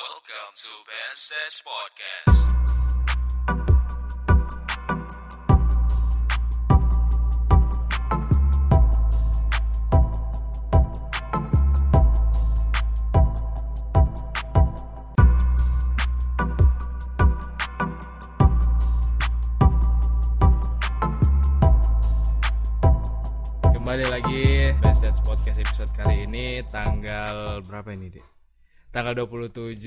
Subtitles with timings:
[0.00, 0.72] Welcome to
[1.60, 2.40] Podcast.
[23.68, 28.39] Kembali lagi Best Dance Podcast episode kali ini tanggal berapa ini, Dek?
[28.90, 29.78] Tanggal 27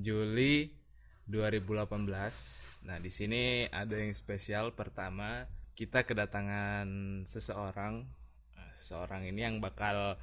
[0.00, 0.72] Juli
[1.28, 2.88] 2018.
[2.88, 5.44] Nah, di sini ada yang spesial pertama
[5.76, 6.88] kita kedatangan
[7.28, 8.08] seseorang
[8.58, 10.18] Eh, seseorang ini yang bakal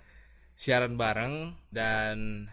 [0.56, 2.48] siaran bareng dan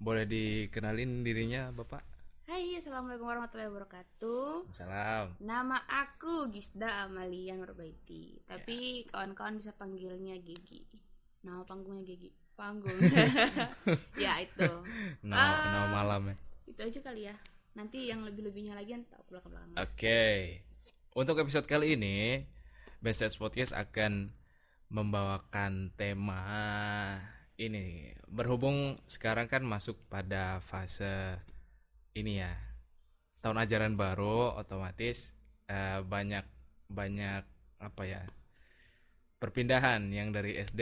[0.00, 2.00] boleh dikenalin dirinya, Bapak?
[2.46, 4.70] Hai, assalamualaikum warahmatullahi wabarakatuh.
[4.70, 5.34] Salam.
[5.42, 10.86] Nama aku Gisda Amalia Nurbaiti, tapi kawan-kawan bisa panggilnya Gigi.
[11.42, 12.45] Nama panggungnya Gigi.
[12.56, 12.96] Panggung.
[14.24, 14.70] ya itu.
[15.22, 15.60] Nama, Ah.
[15.68, 16.36] nama malam ya.
[16.64, 17.36] Itu aja kali ya.
[17.76, 19.76] Nanti yang lebih-lebihnya lagi nanti aku belakang-belakang.
[19.76, 20.24] Oke.
[21.12, 22.44] Untuk episode kali ini,
[23.00, 24.32] Best Dance Podcast akan
[24.88, 26.42] membawakan tema
[27.56, 28.12] ini.
[28.26, 31.36] Berhubung sekarang kan masuk pada fase
[32.12, 32.52] ini ya.
[33.40, 35.36] Tahun ajaran baru otomatis
[35.68, 36.44] eh, banyak
[36.88, 37.44] banyak
[37.76, 38.24] apa ya?
[39.36, 40.80] perpindahan yang dari SD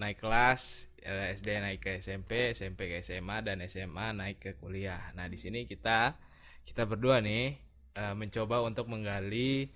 [0.00, 0.62] naik kelas,
[0.98, 5.12] eh, SD naik ke SMP, SMP ke SMA dan SMA naik ke kuliah.
[5.12, 6.16] Nah, di sini kita
[6.64, 7.60] kita berdua nih
[7.92, 9.68] eh, mencoba untuk menggali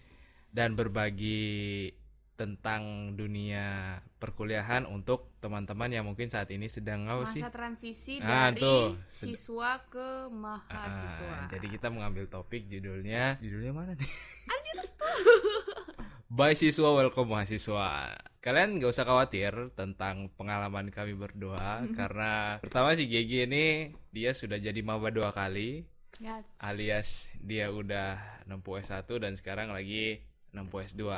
[0.48, 1.92] dan berbagi
[2.34, 7.38] tentang dunia perkuliahan untuk teman-teman yang mungkin saat ini sedang apa sih?
[7.38, 8.98] Masa transisi Ah, dari tuh.
[9.06, 11.46] Siswa ke Ah, mahasiswa.
[11.46, 14.10] jadi kita mengambil topik judulnya judulnya mana nih?
[14.50, 15.14] Atas tuh.
[16.34, 18.18] Bye siswa, welcome mahasiswa.
[18.42, 23.64] Kalian gak usah khawatir tentang pengalaman kami berdua karena pertama si Gigi ini
[24.10, 25.86] dia sudah jadi maba dua kali
[26.22, 28.14] Ya, alias dia udah
[28.46, 30.22] nempuh S1 dan sekarang lagi
[30.54, 31.10] nempuh S2.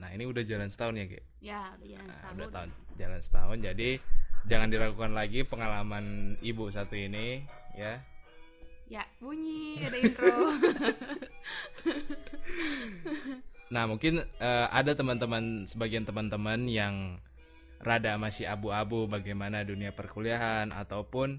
[0.00, 1.20] Nah, ini udah jalan setahun ya, Ge?
[1.44, 2.32] ya udah jalan Nah, setahun.
[2.32, 3.90] udah tahun jalan setahun jadi
[4.48, 6.04] jangan diragukan lagi pengalaman
[6.40, 7.44] ibu satu ini
[7.76, 8.00] ya.
[8.88, 10.32] Ya, bunyi ada intro.
[13.68, 17.20] Nah, mungkin eh, ada teman-teman sebagian teman-teman yang
[17.78, 21.38] rada masih abu-abu bagaimana dunia perkuliahan ataupun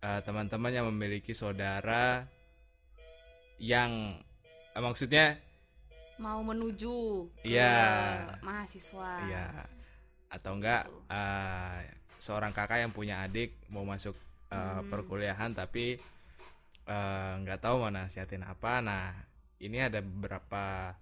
[0.00, 2.24] eh, teman-teman yang memiliki saudara
[3.60, 4.16] yang
[4.72, 5.36] eh, maksudnya
[6.16, 8.24] Mau menuju ke Iya.
[8.40, 9.10] mahasiswa.
[9.28, 9.46] ya
[10.32, 14.16] atau enggak eh, seorang kakak yang punya adik mau masuk
[14.48, 16.00] eh, perkuliahan tapi
[16.86, 18.78] nggak tahu mau nasihatin apa.
[18.78, 19.10] Nah,
[19.58, 20.94] ini ada beberapa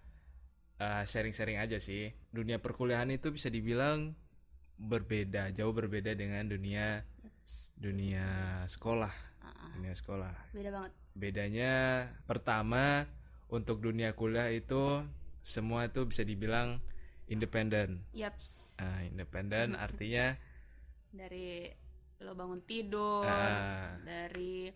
[0.84, 2.12] eh, sharing-sharing aja sih.
[2.28, 4.12] Dunia perkuliahan itu bisa dibilang
[4.76, 7.00] berbeda, jauh berbeda dengan dunia
[7.74, 8.26] dunia
[8.66, 9.12] sekolah.
[9.40, 10.32] Ah, Dunia sekolah.
[10.52, 10.92] Beda banget.
[11.14, 11.72] Bedanya
[12.24, 13.06] pertama
[13.48, 15.04] untuk dunia kuliah itu
[15.40, 16.80] semua itu bisa dibilang
[17.24, 18.02] independen.
[18.12, 18.76] Yaps.
[18.80, 20.36] Nah, independen artinya
[21.14, 21.70] Dari
[22.18, 23.94] lo bangun tidur, Ah.
[24.02, 24.66] dari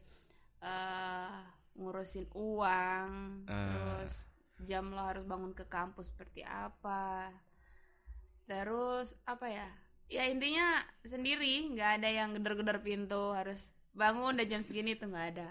[0.59, 1.39] eh,
[1.75, 3.11] ngurusin uang,
[3.51, 3.67] Ah.
[3.75, 4.31] terus
[4.63, 7.31] jam lo harus bangun ke kampus seperti apa.
[8.49, 9.69] Terus apa ya?
[10.09, 15.27] Ya intinya sendiri, nggak ada yang gedor-gedor pintu harus bangun dan jam segini tuh nggak
[15.37, 15.51] ada.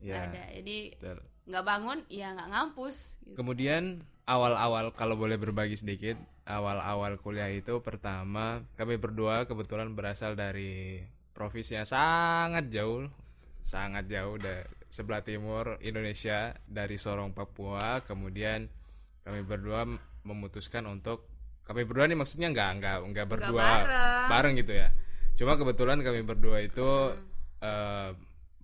[0.00, 0.42] Ya ada.
[0.56, 0.96] Jadi
[1.44, 3.20] nggak bangun, ya nggak ngampus.
[3.28, 3.36] gitu.
[3.36, 6.16] Kemudian awal-awal kalau boleh berbagi sedikit,
[6.48, 11.04] awal-awal kuliah itu pertama kami berdua kebetulan berasal dari
[11.36, 13.12] provinsi yang sangat jauh,
[13.60, 18.02] sangat jauh dari sebelah timur Indonesia dari Sorong Papua.
[18.02, 18.66] Kemudian
[19.22, 19.86] kami berdua
[20.26, 21.30] memutuskan untuk
[21.62, 24.28] kami berdua nih maksudnya nggak nggak nggak berdua bareng.
[24.28, 24.88] bareng gitu ya.
[25.38, 27.14] Cuma kebetulan kami berdua itu
[27.62, 28.10] eh,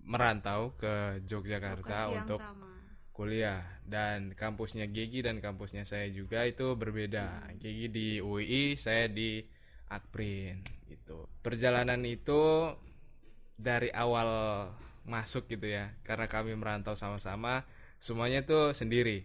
[0.02, 2.66] merantau ke Yogyakarta untuk sama.
[3.14, 7.54] kuliah dan kampusnya Gigi dan kampusnya saya juga itu berbeda.
[7.62, 9.42] Gigi di UI, saya di
[9.86, 11.30] Akprin gitu.
[11.42, 12.74] Perjalanan itu
[13.56, 14.28] dari awal
[15.02, 15.92] masuk gitu ya.
[16.02, 17.64] Karena kami merantau sama-sama,
[17.96, 19.24] semuanya tuh sendiri.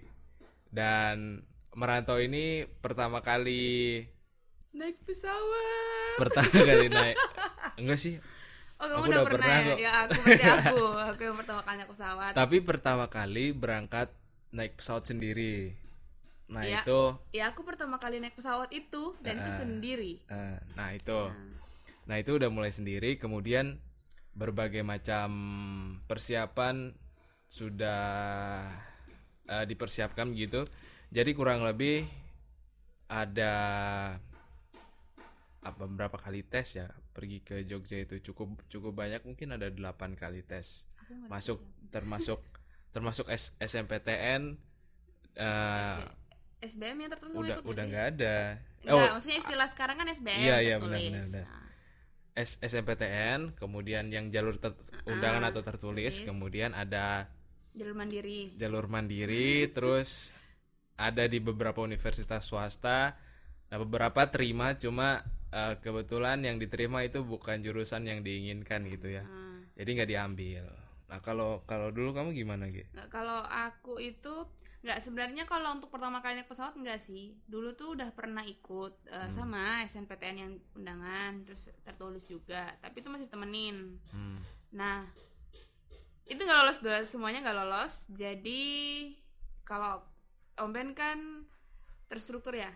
[0.67, 4.03] Dan merantau ini pertama kali
[4.71, 6.15] Naik pesawat.
[6.15, 7.15] pertama kali naik
[7.75, 8.15] enggak sih
[8.75, 9.67] Oh kamu Aku udah, udah pernah, pernah ya?
[9.67, 9.77] kok.
[9.77, 10.79] Ya aku berarti aku
[11.11, 14.07] Aku yang pertama kali naik pesawat tapi pertama kali berangkat
[14.49, 15.75] naik pesawat sendiri
[16.47, 16.83] nah Iya.
[16.83, 17.01] itu
[17.31, 21.19] Ya aku pertama kali naik pesawat itu Dan itu sendiri eh, nah itu
[22.01, 23.75] nah itu udah mulai sendiri kemudian
[24.33, 25.29] berbagai macam
[26.07, 26.95] persiapan
[27.51, 28.01] sudah
[29.49, 30.63] eh, dipersiapkan gitu
[31.11, 32.07] jadi kurang lebih
[33.11, 33.53] ada
[35.61, 36.87] apa berapa kali tes ya?
[37.13, 39.21] Pergi ke Jogja itu cukup cukup banyak.
[39.27, 40.89] Mungkin ada 8 kali tes.
[41.29, 41.61] Masuk
[41.93, 42.39] termasuk
[42.95, 44.57] termasuk S- SMPTN
[45.37, 46.01] eh,
[46.61, 48.37] SBM yang tertulis udah udah nggak ada.
[48.81, 51.45] Enggak, maksudnya istilah sekarang kan SBM Iya, iya, benar, benar, benar.
[51.45, 51.65] Nah,
[52.35, 56.27] S SMPTN kemudian yang jalur ter- undangan atau tertulis tulis.
[56.27, 57.27] kemudian ada
[57.75, 58.55] jalur mandiri.
[58.55, 60.31] jalur mandiri terus
[60.95, 63.17] ada di beberapa universitas swasta.
[63.71, 69.23] Nah beberapa terima cuma eh, kebetulan yang diterima itu bukan jurusan yang diinginkan gitu ya.
[69.25, 70.63] Nah, jadi nggak diambil.
[71.11, 74.47] Nah kalau kalau dulu kamu gimana gitu nggak, kalau aku itu
[74.81, 77.37] nggak sebenarnya kalau untuk pertama kali naik pesawat enggak sih.
[77.45, 83.09] Dulu tuh udah pernah ikut eh, sama SNPTN yang undangan terus tertulis juga, tapi itu
[83.13, 84.01] masih temenin.
[84.09, 84.37] hmm.
[84.73, 85.05] Nah,
[86.25, 88.09] itu nggak lolos dua semuanya nggak lolos.
[88.09, 88.63] Jadi
[89.67, 90.01] kalau
[90.57, 91.45] Om Ben kan
[92.09, 92.71] terstruktur ya.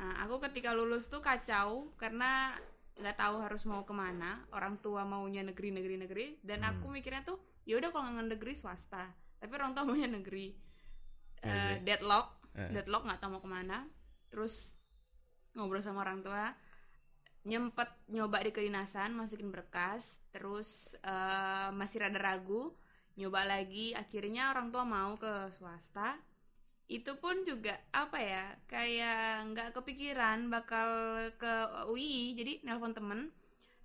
[0.00, 2.56] Nah, aku ketika lulus tuh kacau karena
[2.96, 4.44] nggak tahu harus mau ke mana.
[4.54, 8.52] Orang tua maunya negeri negeri negeri dan aku mikirnya tuh ya udah kalau nggak negeri
[8.56, 9.04] swasta.
[9.40, 10.69] Tapi orang tua maunya negeri.
[11.48, 11.84] Sih.
[11.84, 12.68] deadlock, Eh.
[12.70, 13.88] deadlock nggak tahu mau ke mana.
[14.28, 14.76] Terus
[15.56, 16.52] ngobrol sama orang tua.
[17.48, 20.20] Nyempet nyoba di kedinasan masukin berkas.
[20.30, 22.76] Terus eh, masih rada ragu.
[23.16, 23.96] Nyoba lagi.
[23.96, 26.20] Akhirnya orang tua mau ke swasta.
[26.90, 30.88] Itu pun juga apa ya kayak nggak kepikiran bakal
[31.38, 31.52] ke
[31.86, 33.30] UI jadi nelpon temen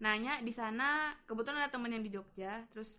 [0.02, 1.14] nanya di sana.
[1.30, 2.66] Kebetulan ada temen yang di Jogja.
[2.74, 2.98] Terus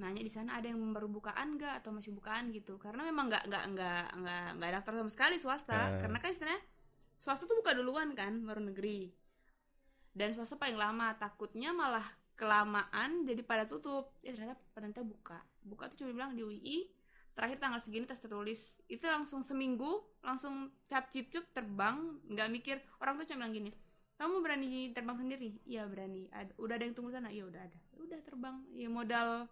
[0.00, 2.80] nanya di sana ada yang baru bukaan nggak atau masih bukaan gitu.
[2.80, 5.76] Karena memang nggak nggak nggak nggak nggak daftar sama sekali swasta.
[5.76, 5.88] Eh.
[6.00, 6.62] karena kan istilahnya
[7.20, 9.12] swasta tuh buka duluan kan baru negeri.
[10.10, 12.02] Dan swasta paling lama takutnya malah
[12.34, 14.16] kelamaan jadi pada tutup.
[14.24, 15.38] Ya ternyata ternyata buka.
[15.60, 16.88] Buka tuh cuma bilang di UI
[17.36, 18.80] terakhir tanggal segini tes tertulis.
[18.88, 22.76] Itu langsung seminggu langsung cap cip cup terbang nggak mikir.
[22.98, 23.72] Orang tuh cuma bilang gini
[24.20, 25.56] kamu berani terbang sendiri?
[25.64, 26.28] Iya berani.
[26.28, 27.32] Ada, udah ada yang tunggu sana?
[27.32, 27.78] Iya udah ada.
[27.96, 28.60] Udah terbang.
[28.76, 29.48] Ya modal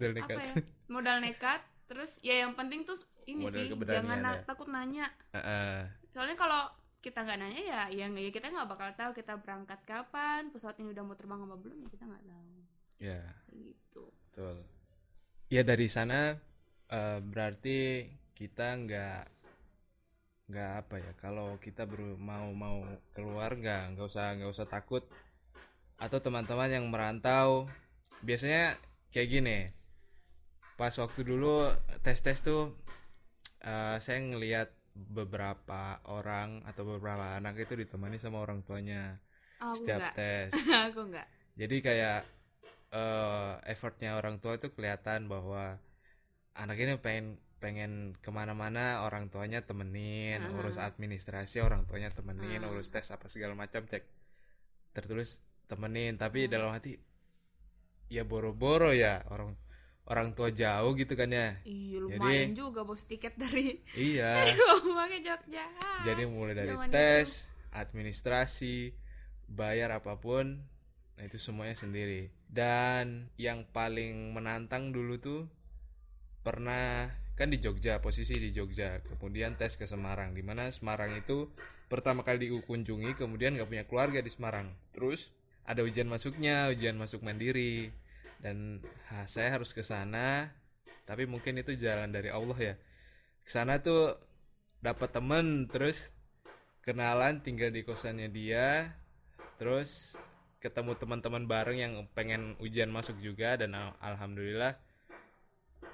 [0.00, 0.38] Dari apa nekat.
[0.38, 0.54] ya?
[0.90, 2.94] Modal nekat terus ya yang penting tuh
[3.26, 4.42] ini Modal sih jangan na- ya.
[4.46, 5.06] takut nanya.
[5.34, 5.90] Heeh.
[6.10, 6.62] soalnya kalau
[7.00, 10.92] kita nggak nanya ya ya, ya kita nggak bakal tahu kita berangkat kapan pesawat ini
[10.92, 12.46] udah mau terbang apa belum ya kita nggak tahu.
[13.00, 13.22] Ya.
[13.50, 14.02] Gitu.
[14.04, 14.56] Betul.
[15.50, 16.36] Ya dari sana
[16.90, 19.22] eh, berarti kita nggak
[20.50, 22.82] nggak apa ya kalau kita baru mau mau
[23.14, 25.06] keluar nggak nggak usah nggak usah takut.
[25.96, 27.70] Atau teman-teman yang merantau
[28.20, 28.76] biasanya
[29.10, 29.58] kayak gini
[30.80, 31.68] pas waktu dulu
[32.00, 32.72] tes tes tuh
[33.60, 39.22] eh, saya ngelihat beberapa orang atau beberapa anak itu ditemani sama orang tuanya
[39.62, 40.14] oh, setiap nggak.
[40.16, 40.50] tes.
[40.90, 41.26] Aku nggak.
[41.56, 42.20] Jadi kayak
[42.90, 45.78] eh effortnya orang tua itu kelihatan bahwa
[46.58, 52.88] anak ini pengen pengen ke mana-mana orang tuanya temenin urus administrasi orang tuanya temenin urus
[52.90, 54.02] tes apa segala macam cek
[54.90, 56.18] tertulis temenin.
[56.18, 56.98] Tapi dalam hati
[58.10, 59.54] ya boro-boro ya orang
[60.10, 61.54] orang tua jauh gitu kan ya.
[61.62, 64.42] Iya lumayan juga bos tiket dari iya.
[65.14, 65.64] ke Jogja.
[66.02, 68.90] Jadi mulai dari Zaman tes administrasi
[69.46, 70.66] bayar apa pun
[71.14, 72.34] nah itu semuanya sendiri.
[72.50, 75.46] Dan yang paling menantang dulu tuh
[76.42, 77.06] pernah
[77.38, 78.98] kan di Jogja posisi di Jogja.
[79.06, 81.54] Kemudian tes ke Semarang di mana Semarang itu
[81.86, 84.74] pertama kali dikunjungi kemudian nggak punya keluarga di Semarang.
[84.90, 85.30] Terus
[85.62, 87.94] ada ujian masuknya ujian masuk mandiri
[88.40, 88.80] dan
[89.12, 90.48] ha, saya harus ke sana
[91.04, 92.74] tapi mungkin itu jalan dari Allah ya.
[93.44, 94.16] Ke sana tuh
[94.80, 96.16] dapat temen terus
[96.80, 98.96] kenalan tinggal di kosannya dia
[99.60, 100.16] terus
[100.60, 104.76] ketemu teman-teman bareng yang pengen ujian masuk juga dan al- alhamdulillah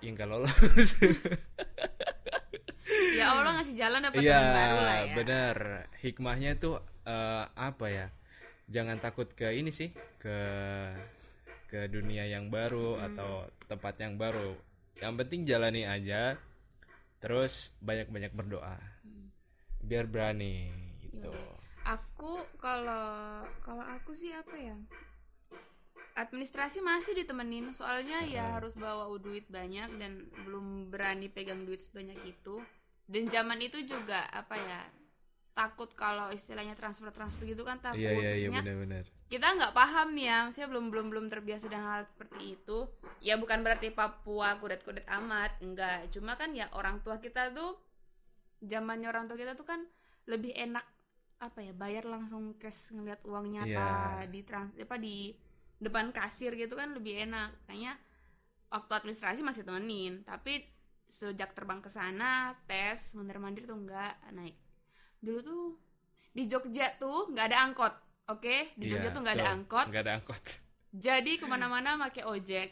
[0.03, 0.91] ya nggak lolos.
[3.17, 5.15] Ya Allah ngasih jalan dapat iya teman baru lah ya.
[5.19, 5.57] bener.
[6.05, 6.79] Hikmahnya tuh
[7.09, 8.07] eh, apa ya?
[8.71, 10.37] Jangan takut ke ini sih ke
[11.67, 14.55] ke dunia yang baru atau tempat yang baru.
[15.03, 16.39] Yang penting jalani aja
[17.21, 18.79] terus banyak-banyak berdoa.
[19.83, 20.71] Biar berani
[21.03, 21.31] gitu.
[21.87, 24.75] Aku kalau kalau aku sih apa ya
[26.17, 27.77] administrasi masih ditemenin.
[27.77, 32.65] Soalnya ya harus bawa duit banyak dan belum berani pegang duit sebanyak itu.
[33.07, 34.81] Dan zaman itu juga apa ya
[35.57, 37.97] takut kalau istilahnya transfer transfer gitu kan takut.
[37.97, 39.05] Iya iya iya Maksudnya, benar-benar.
[39.27, 42.79] kita nggak paham nih ya maksudnya belum belum belum terbiasa dengan hal seperti itu.
[43.25, 46.13] Ya bukan berarti Papua kudet-kudet amat enggak.
[46.13, 47.73] Cuma kan ya orang tua kita tuh
[48.61, 49.81] zamannya orang tua kita tuh kan
[50.29, 50.85] lebih enak
[51.41, 54.29] apa ya bayar langsung cash ngeliat uang nyata Iya.
[54.29, 55.33] di trans apa di
[55.77, 57.65] depan kasir gitu kan lebih enak.
[57.65, 57.97] Kayaknya
[58.69, 60.61] waktu administrasi masih temenin tapi
[61.07, 64.59] sejak terbang ke sana tes mondar mandir tuh enggak naik
[65.27, 65.65] dulu tuh
[66.31, 67.95] di Jogja tuh nggak ada angkot
[68.27, 69.87] Oke, di Iya, Jogja tuh nggak ada angkot.
[69.87, 70.43] nggak ada angkot
[70.93, 72.69] Jadi ke mana-mana pakai ojek.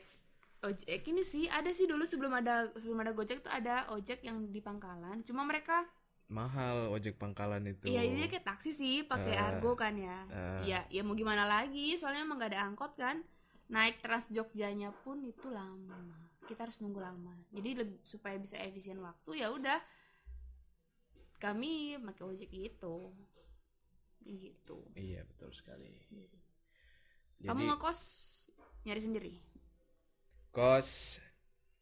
[0.60, 4.48] Ojek ini sih ada sih dulu sebelum ada sebelum ada Gojek tuh ada ojek yang
[4.48, 5.20] di Pangkalan.
[5.22, 5.84] Cuma mereka
[6.24, 10.24] mahal ojek pangkalan itu Iya ini kayak taksi sih pakai Eh, argo kan ya.
[10.26, 10.60] eh.
[10.66, 13.20] Ya ya mau gimana lagi soalnya emang gak ada angkot kan.
[13.68, 16.00] Naik Trans Jogjanya pun itu lama.
[16.42, 17.32] Kita harus nunggu lama.
[17.48, 19.78] Jadi lebih, supaya bisa efisien waktu ya udah
[21.44, 22.96] kami pakai ojek itu.
[24.24, 24.76] Gitu.
[24.96, 25.92] iya betul sekali
[27.38, 28.00] Kamu jadi ngekos
[28.82, 29.34] nyari sendiri.
[30.48, 31.20] kos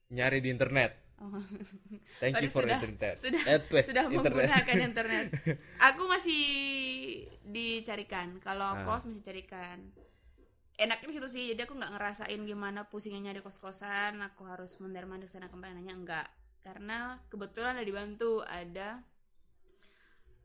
[0.08, 1.38] nyari di internet Oh.
[2.18, 5.26] thank you for sudah- internet sudah Eh, sudah internet menggunakan internet.
[5.86, 6.42] Aku masih
[7.46, 8.42] dicarikan.
[8.42, 8.82] Kalau Ah.
[8.82, 9.78] kos masih carikan.
[10.74, 11.44] Enaknya di situ sih.
[11.54, 14.18] Jadi aku nggak ngerasain gimana pusingnya nyari kos-kosan.
[14.18, 16.26] Aku harus mondar-mandir sana kembali nanya enggak.
[16.58, 19.06] Karena kebetulan ada dibantu ada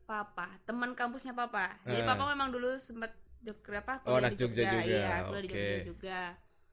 [0.08, 1.76] papa, teman kampusnya papa.
[1.84, 2.08] Jadi Ah.
[2.08, 4.88] papa memang dulu sempat Jogja apa Oh, kuliah anak di Jogja Jogja, juga.
[4.88, 5.52] iya, kuliah di Oke.
[5.54, 6.20] Jogja juga.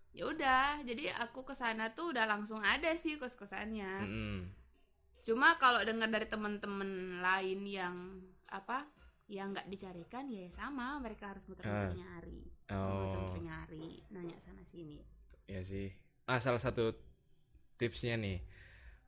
[0.10, 3.94] Ya udah, jadi aku ke sana tuh udah langsung ada sih kos-kosannya.
[4.02, 4.38] Mm-mm.
[5.22, 6.90] Cuma kalau dengar dari teman-teman
[7.20, 7.96] lain yang
[8.48, 8.88] apa
[9.28, 11.94] yang nggak dicarikan ya sama mereka harus muter-muter Ah.
[11.94, 13.04] nyari, Oh.
[13.04, 15.04] muter-muter nyari, nanya sana sini.
[15.46, 15.94] ya sih
[16.26, 16.90] ah salah satu
[17.76, 18.42] tipsnya nih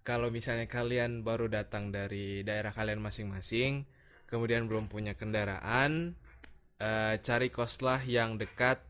[0.01, 3.89] kalau misalnya kalian baru datang dari daerah kalian masing-masing
[4.27, 6.13] kemudian belum punya kendaraan
[6.77, 8.83] eh, cari koslah yang dekat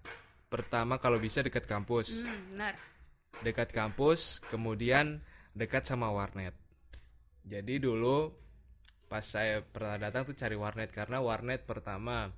[0.51, 2.25] pertama kalau bisa dekat kampus.
[2.25, 2.75] Hmm, benar.
[3.45, 5.21] dekat kampus kemudian
[5.53, 6.57] dekat sama warnet.
[7.45, 8.33] Jadi dulu
[9.05, 12.33] pas saya pernah datang tuh cari warnet karena warnet pertama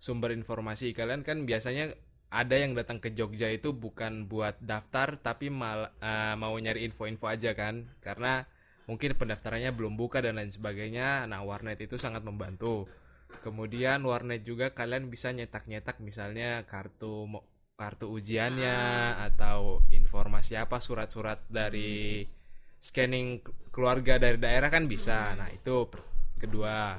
[0.00, 1.94] sumber informasi kalian kan biasanya
[2.28, 7.28] ada yang datang ke Jogja itu bukan buat daftar tapi mal eh, mau nyari info-info
[7.28, 7.88] aja kan.
[8.04, 8.44] Karena
[8.88, 11.28] mungkin pendaftarannya belum buka dan lain sebagainya.
[11.28, 12.88] Nah warnet itu sangat membantu.
[13.44, 17.28] Kemudian warnet juga kalian bisa nyetak-nyetak misalnya kartu
[17.76, 18.74] kartu ujiannya
[19.30, 22.24] atau informasi apa surat-surat dari
[22.80, 25.36] scanning ke- keluarga dari daerah kan bisa.
[25.36, 25.86] Nah itu
[26.40, 26.96] kedua.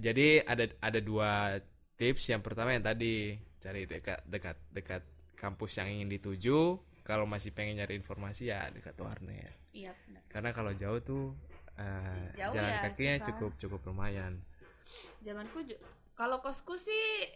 [0.00, 1.60] Jadi ada ada dua
[2.00, 2.32] tips.
[2.32, 5.02] Yang pertama yang tadi cari dekat dekat dekat
[5.36, 6.80] kampus yang ingin dituju.
[7.04, 10.22] Kalau masih pengen nyari informasi ya dekat warnet Iya, benar.
[10.26, 11.36] karena kalau jauh tuh
[11.76, 13.26] eh, Jauh jalan ya, kakinya susah.
[13.28, 14.40] cukup cukup lumayan
[15.20, 15.60] Zamanku
[16.14, 17.28] kalau kosku sih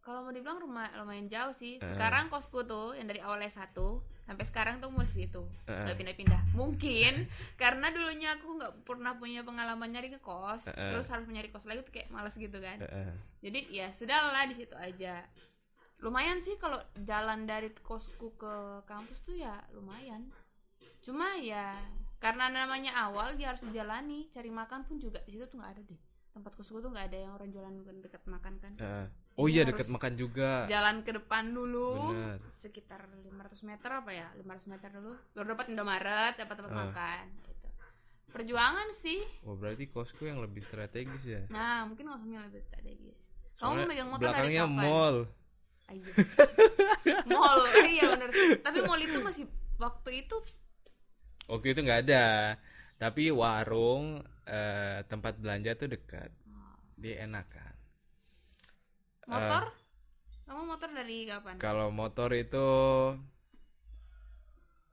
[0.00, 1.78] kalau mau dibilang rumah lumayan jauh sih.
[1.78, 6.42] Sekarang kosku tuh yang dari awalnya satu sampai sekarang tuh masih itu nggak pindah-pindah.
[6.54, 7.26] Mungkin
[7.62, 10.94] karena dulunya aku nggak pernah punya pengalaman nyari ke kos, Eh.
[10.94, 12.78] terus harus nyari kos lagi tuh kayak males gitu kan.
[12.80, 13.14] Eh.
[13.42, 15.22] jadi ya sudahlah di situ aja
[15.98, 20.28] lumayan sih kalau jalan dari kosku ke kampus tuh ya lumayan
[21.06, 21.70] cuma ya
[22.18, 25.82] karena namanya awal dia harus dijalani cari makan pun juga di situ tuh nggak ada
[25.84, 26.00] deh.
[26.32, 27.72] Tempat kosku tuh nggak ada yang orang jualan
[28.02, 28.72] dekat makan kan.
[28.76, 29.06] Eh.
[29.36, 30.64] oh iya dekat makan juga.
[30.66, 32.40] jalan ke depan dulu Bener.
[32.46, 33.30] sekitar 500
[33.62, 36.78] meter apa ya 500 meter dulu baru dapat Indomaret dapat tempat Ah.
[36.82, 37.68] makan gitu.
[38.26, 39.20] Perjuangan sih.
[39.42, 41.42] Wah berarti kosku yang lebih strategis ya?
[41.48, 43.32] Nah mungkin kosnya lebih strategis.
[43.54, 44.76] Kamu Soalnya megang motor dari belakangnya kapan?
[44.82, 45.16] mall.
[45.86, 46.04] Ayo.
[47.32, 48.30] mall iya bener.
[48.60, 49.44] Tapi mall itu masih
[49.76, 50.36] waktu itu
[51.50, 52.56] waktu itu nggak ada.
[52.96, 56.30] Tapi warung eh, tempat belanja tuh dekat.
[56.96, 57.74] Dia enak kan?
[59.26, 59.64] Motor?
[60.46, 61.58] Kamu motor dari kapan?
[61.58, 62.66] kalau motor itu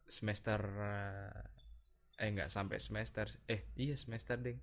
[0.10, 0.58] semester
[2.18, 3.30] eh nggak sampai semester.
[3.46, 4.58] Eh iya semester ding.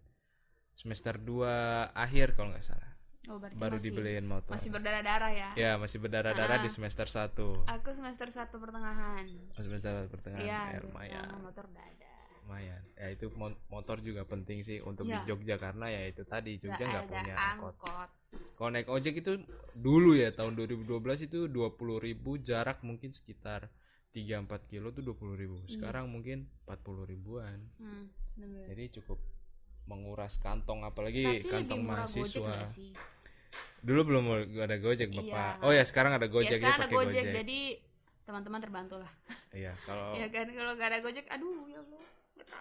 [0.75, 2.90] Semester 2 akhir kalau nggak salah
[3.31, 4.51] oh, baru masih, dibeliin motor.
[4.51, 5.49] masih berdarah darah ya?
[5.55, 6.63] Ya masih berdarah-darah Ah.
[6.63, 9.25] di semester 1 aku semester satu pertengahan.
[9.55, 10.43] Semester satu pertengahan.
[10.43, 11.15] Iya ya, di lumayan.
[11.17, 12.13] Pertengahan motor udah ada.
[12.41, 12.83] Lumayan.
[12.93, 15.23] Ya itu mo- motor juga penting sih untuk Iya.
[15.23, 17.75] di Jogja karena ya itu tadi Jogja nggak punya angkot.
[17.79, 18.11] angkot.
[18.53, 19.33] Kalau naik ojek itu
[19.73, 20.87] dulu ya tahun 2012
[21.23, 23.71] itu 20.000 jarak mungkin sekitar
[24.11, 27.59] 3-4 kilo tuh 20.000 sekarang mungkin 40 ribuan.
[27.79, 28.11] Hmm,
[28.67, 29.19] jadi cukup
[29.87, 32.55] menguras kantong apalagi tapi kantong mahasiswa
[33.80, 34.25] dulu belum
[34.61, 35.64] ada gojek bapak Iya.
[35.64, 37.61] oh ya sekarang ada ya gojek sekarang ada pakai gojek, jadi
[38.25, 39.12] teman-teman terbantu lah
[39.61, 42.02] iya kalau ya kan kalau nggak ada gojek aduh ya allah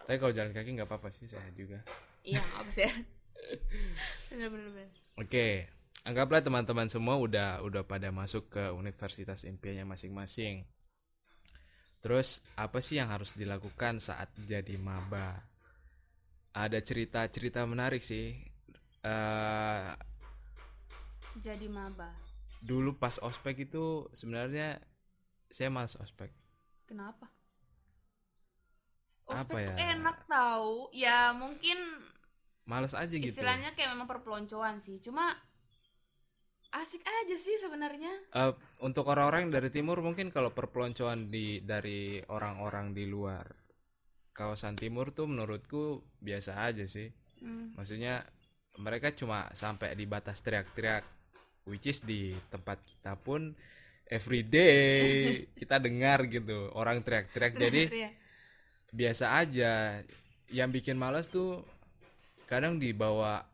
[0.05, 1.83] tapi kalau jalan kaki nggak apa-apa sih sehat juga
[2.23, 2.85] iya apa sih
[4.29, 4.87] bener-bener.
[5.15, 5.67] Oke,
[6.03, 10.67] anggaplah teman-teman semua udah udah pada masuk ke universitas impiannya masing-masing.
[11.99, 15.43] Terus apa sih yang harus dilakukan saat jadi maba?
[16.55, 18.35] Ada cerita-cerita menarik sih.
[18.99, 19.87] eh
[21.37, 22.09] jadi maba
[22.59, 24.81] dulu pas ospek itu sebenarnya
[25.47, 26.29] saya malas ospek.
[26.85, 27.29] kenapa
[29.25, 29.93] Apa Ospek tuh ya?
[29.93, 31.77] enak tahu ya mungkin
[32.65, 33.29] Malas aja gitu.
[33.29, 35.25] istilahnya kayak memang perpeloncoan sih cuma
[36.69, 42.93] asik aja sih sebenarnya Eh, untuk orang-orang dari timur mungkin kalau perpeloncoan di dari orang-orang
[42.93, 43.41] di luar
[44.33, 47.09] kawasan timur tuh menurutku biasa aja sih.
[47.41, 47.73] Hmm.
[47.73, 48.21] Maksudnya
[48.77, 51.18] mereka cuma sampai di batas teriak-teriak
[51.65, 53.55] which is di tempat kita pun
[54.07, 55.01] everyday
[55.59, 57.53] kita dengar gitu orang teriak-teriak.
[57.55, 58.11] Jadi Iya.
[58.91, 59.73] biasa aja.
[60.49, 61.61] Yang bikin males tuh
[62.49, 63.45] kadang dibawa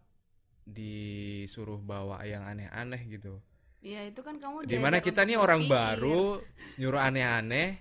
[0.65, 3.38] disuruh bawa yang aneh-aneh gitu.
[3.85, 6.41] Iya itu kan kamu di mana diajak kita nih orang baru
[6.81, 7.77] nyuruh aneh-aneh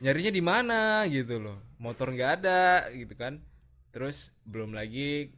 [0.00, 0.80] nyarinya di mana
[1.12, 1.58] gitu loh.
[1.76, 3.44] Motor nggak ada gitu kan.
[3.92, 5.28] Terus belum lagi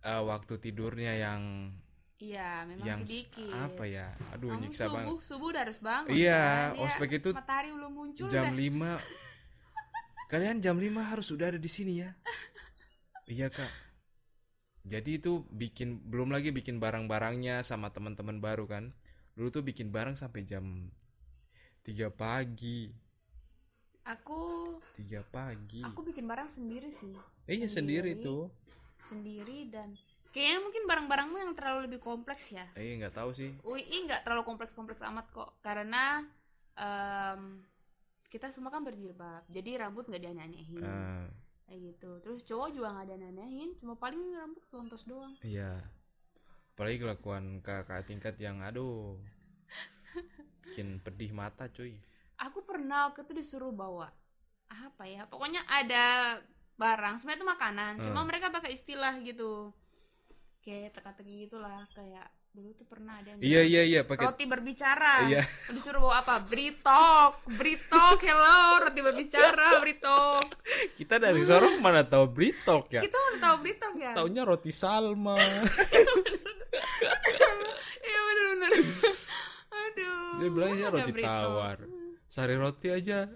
[0.00, 1.74] eh, waktu tidurnya yang
[2.20, 3.48] Iya memang yang sedikit.
[3.48, 4.12] apa ya?
[4.36, 5.24] Aduh nyiksa subuh banget.
[5.24, 6.44] subuh udah harus bangun Iya,
[6.76, 6.84] kan?
[6.84, 8.52] Ospek itu matahari belum muncul jam dah.
[8.52, 9.00] 5
[10.32, 12.12] kalian jam 5 harus sudah ada di sini ya?
[13.24, 13.72] Iya kak.
[14.84, 18.92] Jadi itu bikin belum lagi bikin barang-barangnya sama teman-teman baru kan?
[19.32, 20.92] Dulu tuh bikin barang sampai jam
[21.82, 22.92] 3 pagi.
[24.04, 25.80] Aku 3 pagi.
[25.88, 27.16] Aku bikin barang sendiri sih.
[27.48, 28.52] Eh, iya sendiri tuh.
[29.00, 29.96] sendiri dan
[30.30, 32.66] kayaknya mungkin barang-barangmu yang terlalu lebih kompleks ya.
[32.78, 33.50] Eh nggak tahu sih.
[33.66, 35.58] UI nggak terlalu kompleks-kompleks amat kok.
[35.62, 36.22] Karena
[36.78, 37.66] em,
[38.30, 40.82] kita semua kan berjilbab jadi rambut nggak dianeh-anehin.
[40.82, 41.26] Eh,
[41.66, 42.10] kayak gitu.
[42.22, 45.34] Terus cowok juga nggak dianeh-anehin cuma paling rambut lontos doang.
[45.42, 45.82] Iya.
[46.74, 49.18] Apalagi kelakuan kakak tingkat yang aduh
[50.64, 51.98] bikin pedih mata cuy.
[52.40, 54.08] Aku pernah waktu itu disuruh bawa
[54.70, 55.26] apa ya?
[55.26, 56.38] Pokoknya ada
[56.80, 59.68] barang sebenarnya itu makanan cuma mereka pakai istilah gitu
[60.60, 64.44] kayak teka-teki gitulah kayak dulu tuh pernah ada yang iya bilang, iya iya pakai roti
[64.44, 65.14] berbicara.
[65.30, 65.42] Iya.
[65.74, 66.42] disuruh bawa apa?
[66.42, 70.44] Britok britok hello roti berbicara britok.
[70.98, 73.00] Kita dari Sorong mana tahu Britok ya?
[73.06, 74.12] Kita udah tahu britok ya?
[74.18, 75.38] Taunya roti Salma.
[78.00, 78.72] Iya bener-bener
[79.70, 81.26] aduh dia bilangnya ada roti Britok.
[81.26, 81.78] tawar.
[82.30, 83.26] Sari roti aja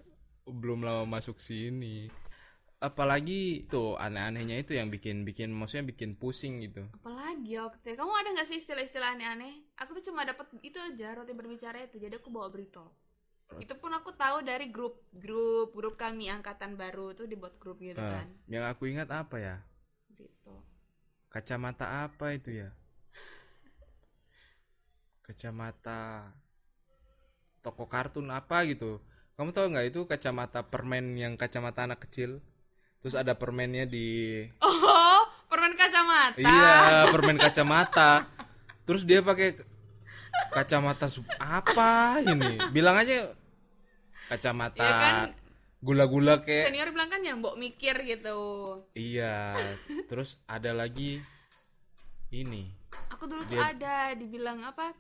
[0.47, 2.11] belum lama masuk sini
[2.81, 6.87] apalagi tuh aneh-anehnya itu yang bikin bikin maksudnya bikin pusing gitu.
[7.01, 9.65] Apalagi waktu kamu ada nggak sih istilah-istilah aneh-aneh?
[9.81, 11.97] Aku tuh cuma dapat itu aja roti berbicara itu.
[12.01, 12.91] Jadi aku bawa brito
[13.61, 18.01] itu pun aku tahu dari grup grup grup kami angkatan baru tuh dibuat grup gitu
[18.01, 18.27] Eh, kan.
[18.51, 19.57] yang aku ingat apa ya?
[20.11, 20.65] Brito
[21.31, 22.75] kacamata apa itu ya?
[25.23, 26.33] Kacamata
[27.65, 29.01] toko kartun apa gitu.
[29.39, 32.39] Kamu tahu nggak itu kacamata permen yang kacamata anak kecil
[33.05, 36.75] terus ada permennya di oh permen kacamata Iya,
[37.13, 38.11] permen kacamata.
[38.83, 39.55] Terus dia pakai
[40.51, 42.59] kacamata sup- apa ini?
[42.71, 43.29] Bilang aja
[44.27, 45.15] kacamata Iya kan?
[45.79, 48.41] gula-gula kayak senior bilang kan yang mbok mikir gitu
[48.93, 49.53] iya.
[50.05, 51.21] Terus ada lagi
[52.31, 52.73] ini.
[53.11, 54.91] aku dulu tuh ada dibilang apa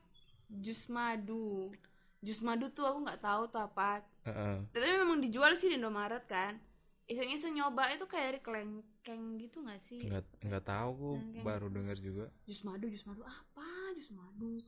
[0.46, 1.72] jus madu
[2.20, 4.56] jus madu tuh aku nggak tahu tuh apa Heeh.
[4.70, 6.56] tapi memang dijual sih di Indomaret kan
[7.04, 10.08] iseng-iseng nyoba itu kayak dari kelengkeng gitu nggak sih?
[10.08, 11.10] Enggak enggak tahu aku
[11.44, 12.32] baru dengar juga.
[12.48, 13.20] jus madu jus madu.
[13.20, 13.68] Apa?
[13.92, 14.60] Jus madu.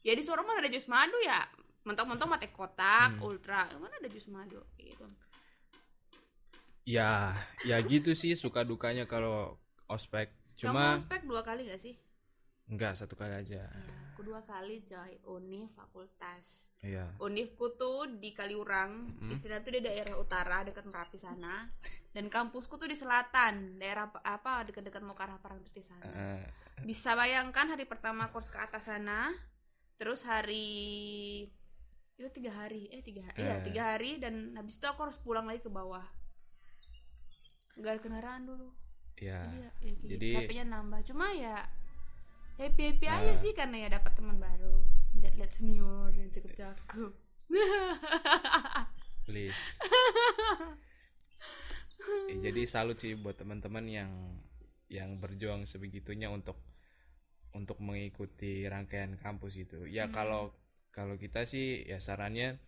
[0.00, 1.38] Ya di Sorong mana ada jus madu ya?
[1.82, 3.26] Mentok-mentok mate kotak Hmm.
[3.26, 3.66] ultra.
[3.76, 4.62] Mana ada jus madu?
[4.78, 5.02] Gitu.
[6.86, 7.34] Ya,
[7.66, 10.30] ya gitu sih suka dukanya kalau ospek.
[10.58, 11.94] Cuma kamu ospek dua kali gak sih?
[12.70, 13.66] Enggak satu kali aja.
[14.20, 15.16] Aku dua kali coy.
[15.32, 16.76] Univ fakultas.
[16.84, 17.08] Iya.
[17.16, 21.64] univku tuh di Kaliurang istilah tuh di daerah utara dekat Merapi sana.
[22.12, 26.04] Dan kampusku tuh di selatan daerah apa- dekat-dekat mau ke arah Parangtritis sana.
[26.04, 26.44] Eh,
[26.84, 29.32] bisa bayangkan hari pertama kurs ke atas sana
[29.96, 31.48] terus hari
[32.14, 33.64] itu tiga hari eh tiga hari iya Eh.
[33.64, 36.04] tiga hari dan habis itu aku harus pulang lagi ke bawah.
[37.74, 38.68] Nggak ada kendaraan dulu.
[39.16, 39.44] Ya.
[39.46, 40.36] iya ya, kayak Jadi- gitu.
[40.36, 41.00] capeknya nambah.
[41.04, 41.56] Cuma ya
[42.60, 44.84] happy happy aja sih karena ya dapat teman baru.
[45.16, 47.12] Lihat lihat senior yang cukup cakep
[49.26, 49.78] please.
[52.30, 54.12] Eh, jadi salut sih buat teman-teman yang
[54.90, 56.58] yang berjuang sebegitunya untuk
[57.50, 59.86] untuk mengikuti rangkaian kampus itu.
[59.90, 60.54] Ya kalau
[60.94, 62.58] kalau kita sih ya sarannya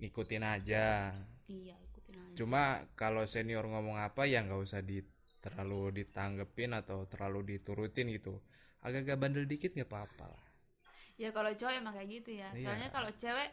[0.00, 1.12] ngikutin aja.
[1.48, 2.34] Iya ikutin aja.
[2.36, 5.04] Cuma kalau senior ngomong apa ya nggak usah di
[5.40, 8.42] terlalu ditanggepin atau terlalu diturutin gitu
[8.86, 10.44] agak-agak bandel dikit nggak apa-apa lah.
[11.18, 12.48] Ya kalau cowok emang kayak gitu ya.
[12.54, 12.62] Iya.
[12.70, 13.50] soalnya kalau cewek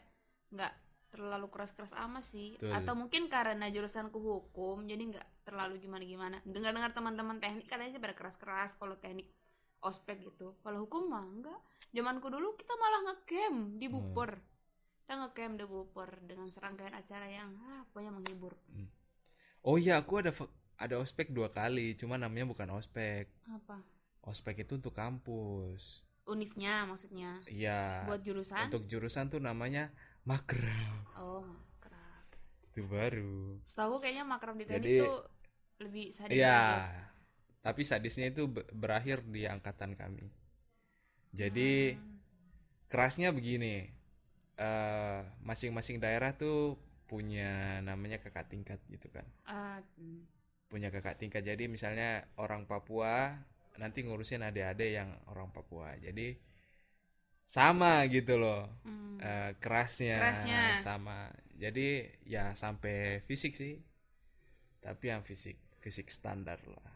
[0.54, 0.74] nggak
[1.10, 2.54] terlalu keras-keras amat sih.
[2.58, 2.69] Betul.
[2.69, 6.38] atau mungkin karena jurusanku hukum jadi nggak terlalu gimana-gimana.
[6.46, 9.34] Dengar-dengar teman-teman teknik katanya sih pada keras-keras kalau teknik
[9.82, 10.54] ospek gitu.
[10.62, 14.32] Kalau hukum mah enggak zamanku dulu kita malah ngecamp di buper
[15.04, 18.56] kita ngecamp di buper dengan serangkaian acara yang ah, pokoknya menghibur.
[19.67, 20.32] Oh iya aku ada
[20.80, 23.28] ada ospek dua kali cuma namanya bukan ospek.
[23.52, 23.93] Apa
[24.24, 28.08] ospek itu untuk kampus unifnya maksudnya Iya.
[28.08, 29.92] buat jurusan Untuk jurusan tuh namanya
[30.24, 31.04] makrab.
[31.18, 32.26] oh makrab
[32.72, 33.60] Itu baru.
[33.62, 35.20] setahu kayaknya makrab di teknik Jadi- tuh
[35.80, 36.88] lebih sadis Iya.
[37.60, 40.28] Tapi sadisnya itu be- berakhir di angkatan kami.
[41.32, 42.20] Jadi Hmm.
[42.88, 43.90] kerasnya begini.
[44.54, 46.78] eh, masing-masing daerah tuh
[47.10, 49.26] punya namanya kakak tingkat gitu kan.
[49.44, 50.30] Ah, hmm.
[50.70, 51.42] Punya kakak tingkat.
[51.42, 53.34] Jadi misalnya orang Papua
[53.82, 55.90] nanti ngurusin adik-adik yang orang Papua.
[56.06, 56.28] Jadi
[57.56, 58.62] sama gitu loh.
[58.84, 59.18] Hmm.
[59.30, 60.62] Eh, kerasnya, Kerasnya.
[60.86, 61.18] sama.
[61.64, 61.88] Jadi
[62.34, 63.74] ya sampai fisik sih.
[64.86, 66.92] Tapi yang fisik, fisik standar lah.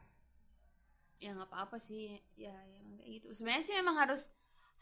[1.24, 2.18] ya nggak apa-apa sih ya
[2.50, 4.22] ya emang kayak gitu sebenarnya sih emang harus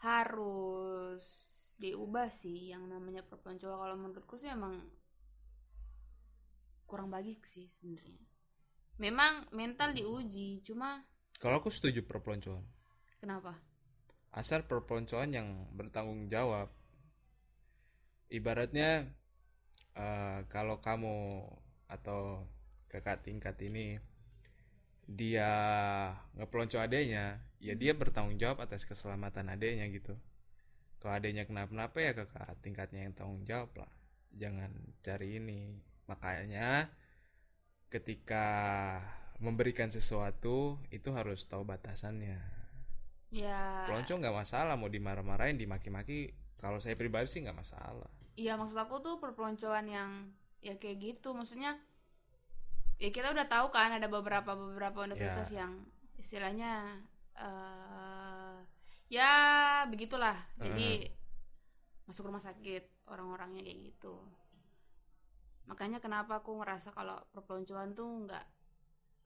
[0.04, 1.24] harus
[1.82, 4.74] diubah sih yang namanya perempuan cowok kalau menurutku sih emang
[6.86, 8.22] kurang bagus sih sebenarnya
[9.02, 11.02] memang mental diuji cuma
[11.36, 12.64] Kalau aku setuju perpeloncoan.
[13.20, 13.56] kenapa
[14.36, 16.68] Asal perpeloncoan yang bertanggung jawab.
[18.28, 19.08] Ibaratnya
[19.96, 21.46] eh, kalau kamu
[21.88, 22.44] atau
[22.90, 23.96] kakak tingkat ini
[25.06, 25.52] dia
[26.34, 30.18] ngepelonco adanya, ya dia bertanggung jawab atas keselamatan adanya gitu.
[30.98, 33.92] Kalau adanya kenapa-napa ya kakak tingkatnya yang tanggung jawab lah.
[34.34, 34.74] Jangan
[35.06, 35.78] cari ini.
[36.10, 36.90] Makanya
[37.86, 38.46] ketika
[39.38, 42.40] memberikan sesuatu itu harus tahu batasannya.
[43.34, 46.32] ya Pelonco nggak masalah mau dimarah-marahin, dimaki-maki.
[46.56, 48.08] Kalau saya pribadi sih nggak masalah.
[48.36, 50.10] Iya maksud aku tuh perpeloncoan yang
[50.64, 51.76] ya kayak gitu maksudnya
[52.96, 55.68] ya kita udah tahu kan ada beberapa beberapa universitas Ya.
[55.68, 55.84] yang
[56.16, 56.72] istilahnya
[57.36, 58.56] eh
[59.12, 59.32] ya
[59.86, 61.12] begitulah jadi
[62.08, 64.16] masuk rumah sakit orang-orangnya kayak gitu
[65.68, 68.46] makanya kenapa aku ngerasa kalau perpeloncoan tuh nggak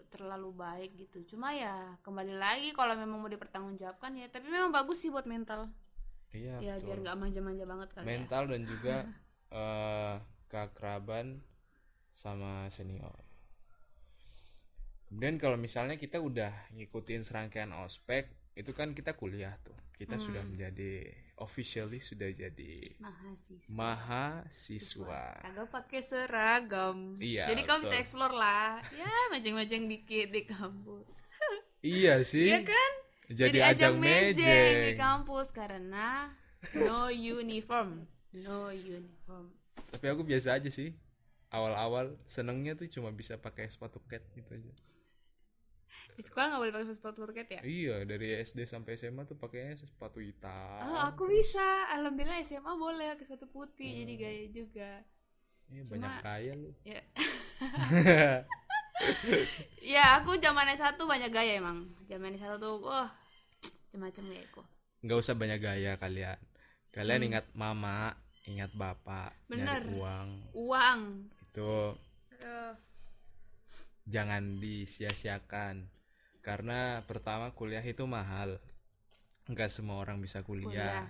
[0.09, 5.05] terlalu baik gitu cuma ya kembali lagi kalau memang mau dipertanggungjawabkan ya tapi memang bagus
[5.05, 5.69] sih buat mental
[6.31, 6.87] Iya ya betul.
[6.87, 8.97] biar nggak manja-manja banget kali ya Mental dan juga
[9.61, 10.15] eh
[10.47, 11.43] keakraban
[12.11, 13.15] sama senior.
[15.07, 19.75] Kemudian kalau misalnya kita udah ngikutin serangkaian ospek, itu kan kita kuliah tuh.
[19.95, 20.23] Kita Hmm.
[20.23, 21.11] sudah menjadi
[21.41, 25.25] officially sudah jadi mahasiswa mahasiswa.
[25.41, 27.17] Kagak pakai seragam.
[27.17, 28.79] Iya, Jadi kamu bisa explore lah.
[28.93, 31.25] Ya, majang-majang dikit di kampus.
[31.81, 32.53] Iya sih.
[32.53, 32.93] Iya kan?
[33.31, 34.93] Jadi, ajang mejeng.
[34.93, 36.29] di kampus karena
[36.77, 38.05] no uniform.
[38.45, 39.55] No uniform.
[39.89, 40.93] Tapi aku biasa aja sih.
[41.51, 44.73] Awal-awal senengnya tuh cuma bisa pakai sepatu cat gitu aja.
[46.21, 47.61] Di sekolah nggak boleh pakai sepatu cat ya?
[47.65, 50.85] Iya, dari SD sampai SMA tuh pakainya sepatu hitam.
[50.85, 51.65] Oh, aku bisa.
[51.97, 54.91] Alhamdulillah SMA boleh pakai sepatu putih, jadi gaya juga.
[55.73, 56.71] Iya, cuma- banyak kaya lu.
[56.85, 57.01] Ya.
[59.97, 61.89] ya, aku zaman S1 banyak gaya emang.
[62.05, 63.09] Zaman S1 tuh wah
[63.91, 64.63] macam-macam gayaku.
[65.01, 66.37] nggak usah banyak gaya kalian
[66.93, 68.13] kalian ingat mama
[68.45, 69.57] ingat bapak Hmm.
[69.57, 69.81] Bener.
[69.81, 71.01] nyari uang Uang.
[71.41, 71.73] itu
[74.05, 75.89] jangan disia-siakan
[76.47, 78.51] karena pertama kuliah itu mahal
[79.51, 80.65] nggak semua orang bisa Kuliah.
[80.65, 81.05] kuliah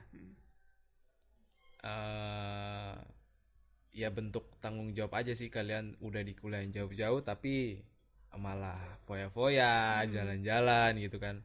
[1.85, 2.95] eh
[3.91, 7.83] ya bentuk tanggung jawab aja sih kalian udah di kuliah jauh-jauh tapi
[8.39, 10.11] malah foya-foya Hmm.
[10.15, 11.43] jalan-jalan gitu kan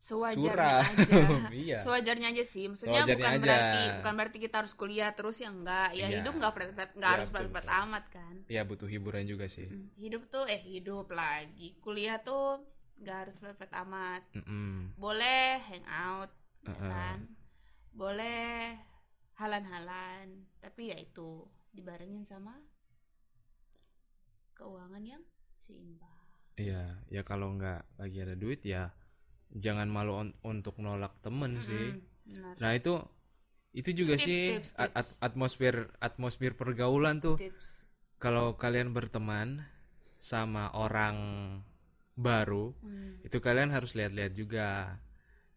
[0.00, 0.80] sewajarnya Surah.
[0.80, 1.20] aja
[1.60, 1.78] Iya.
[1.78, 3.42] sewajarnya aja sih maksudnya Sewajarnya bukan aja.
[3.44, 6.24] berarti bukan berarti kita harus kuliah terus ya enggak ya Iya.
[6.24, 9.44] hidup nggak flat flat nggak Iya, harus flat flat amat kan ya butuh hiburan juga
[9.46, 12.64] sih hidup tuh eh hidup lagi kuliah tuh
[12.98, 14.96] nggak harus flat flat amat Mm-mm.
[14.96, 16.88] boleh hangout ya Uh-uh.
[16.88, 17.18] kan
[17.92, 18.80] boleh
[19.34, 20.26] halan-halan
[20.58, 22.56] tapi ya itu dibarengin sama
[24.54, 25.22] keuangan yang
[25.56, 26.08] seimbang
[26.54, 28.92] Iya, ya kalau nggak lagi ada duit ya
[29.54, 31.96] jangan malu on- untuk nolak temen sih.
[31.96, 33.00] Hmm, benar Nah itu
[33.74, 34.94] itu juga Tips, sih tips, tips.
[34.98, 37.38] at- atmosfer atmosfer pergaulan tuh.
[37.38, 37.86] tips
[38.20, 39.64] Kalau kalian berteman
[40.20, 41.16] sama orang
[42.18, 44.68] baru, Hmm, itu kalian harus lihat-lihat juga.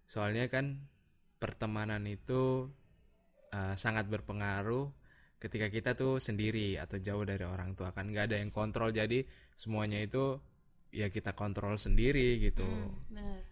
[0.08, 0.66] Soalnya kan
[1.42, 2.70] pertemanan itu
[3.54, 4.90] uh, sangat berpengaruh
[5.42, 9.28] ketika kita tuh sendiri atau jauh dari orang tua kan nggak ada yang kontrol jadi
[9.60, 10.40] semuanya itu
[10.96, 13.44] ya kita kontrol sendiri gitu hmm, benar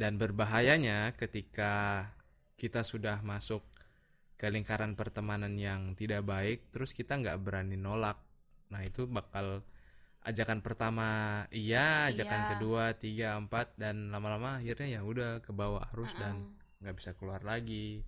[0.00, 2.08] dan berbahayanya ketika
[2.56, 3.60] kita sudah masuk
[4.40, 8.16] ke lingkaran pertemanan yang tidak baik terus kita nggak berani nolak.
[8.72, 9.60] Nah itu bakal
[10.24, 11.08] ajakan pertama
[11.52, 12.48] iya ajakan Iya.
[12.56, 17.44] kedua tiga empat dan lama-lama akhirnya ya udah ke bawah arus dan nggak bisa keluar
[17.44, 18.00] lagi.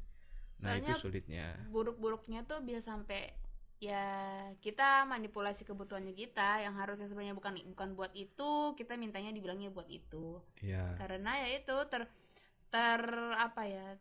[0.64, 1.46] Nah itu Soalnya- sulitnya.
[1.68, 3.36] buruk-buruknya tuh bisa sampai
[3.82, 4.06] ya
[4.62, 9.90] kita manipulasi kebutuhannya kita yang harusnya sebenarnya bukan bukan buat itu kita mintanya dibilangnya buat
[9.90, 10.38] itu.
[10.62, 12.06] Ya karena ya itu ter
[12.70, 13.02] ter
[13.42, 13.98] apa ya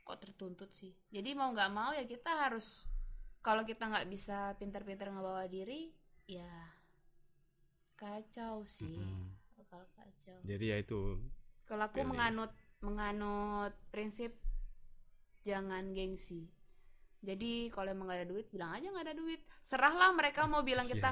[0.00, 0.96] kok tertuntut sih?
[1.12, 2.88] Jadi mau nggak mau ya kita harus
[3.44, 5.92] kalau kita nggak bisa pintar-pintar ngebawa diri
[6.24, 6.48] ya
[8.00, 8.96] kacau sih.
[8.96, 9.28] Mm.
[9.60, 10.40] bakal kacau.
[10.40, 11.20] Jadi ya itu.
[11.68, 12.16] Kalau aku Pilih.
[12.16, 14.32] menganut menganut prinsip
[15.44, 16.55] jangan gengsi
[17.20, 20.84] jadi kalau emang gak ada duit bilang aja nggak ada duit serahlah mereka mau bilang
[20.84, 20.94] Iya.
[20.94, 21.10] kita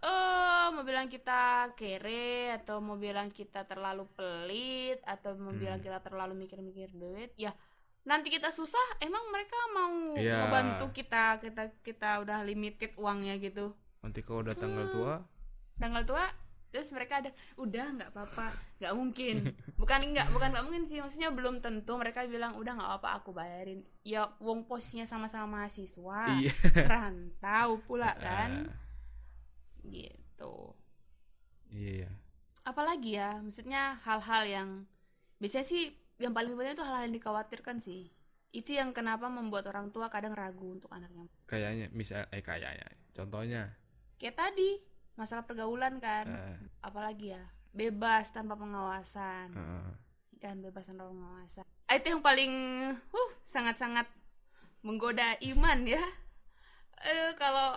[0.00, 1.40] eh mau bilang kita
[1.74, 5.60] kere atau mau bilang kita terlalu pelit atau mau Hmm.
[5.60, 7.52] bilang kita terlalu mikir-mikir duit ya
[8.00, 10.40] nanti kita susah emang mereka mau Iya.
[10.42, 14.94] membantu kita kita kita udah limited uangnya gitu nanti kalau udah tanggal Hmm.
[14.94, 15.14] tua
[15.76, 16.24] tanggal tua
[16.70, 18.46] terus mereka ada udah nggak apa-apa
[18.78, 19.36] nggak mungkin.
[19.74, 23.30] Bukan nggak bukan nggak mungkin sih maksudnya belum tentu mereka bilang udah nggak apa-apa aku
[23.34, 23.82] bayarin.
[24.06, 26.54] Ya wong posnya sama-sama mahasiswa iya.
[26.86, 28.70] rantau pula kan.
[29.82, 30.54] Gitu.
[31.70, 32.10] Iya iya.
[32.60, 34.68] apalagi ya maksudnya hal-hal yang
[35.42, 38.12] biasanya sih yang paling penting itu hal-hal yang dikhawatirkan sih.
[38.50, 41.26] Itu yang kenapa membuat orang tua kadang ragu untuk anaknya.
[41.48, 43.74] Kayaknya misal eh kayaknya contohnya.
[44.20, 44.89] Kayak tadi
[45.20, 46.24] masalah pergaulan kan.
[46.24, 47.42] Eh, apalagi ya
[47.76, 49.52] bebas tanpa pengawasan.
[49.52, 49.92] Eh,
[50.40, 51.68] kan bebas tanpa pengawasan.
[51.84, 52.52] Ah, itu yang paling
[52.96, 54.08] uh sangat-sangat
[54.80, 56.00] menggoda iman ya.
[57.04, 57.76] Aduh, kalau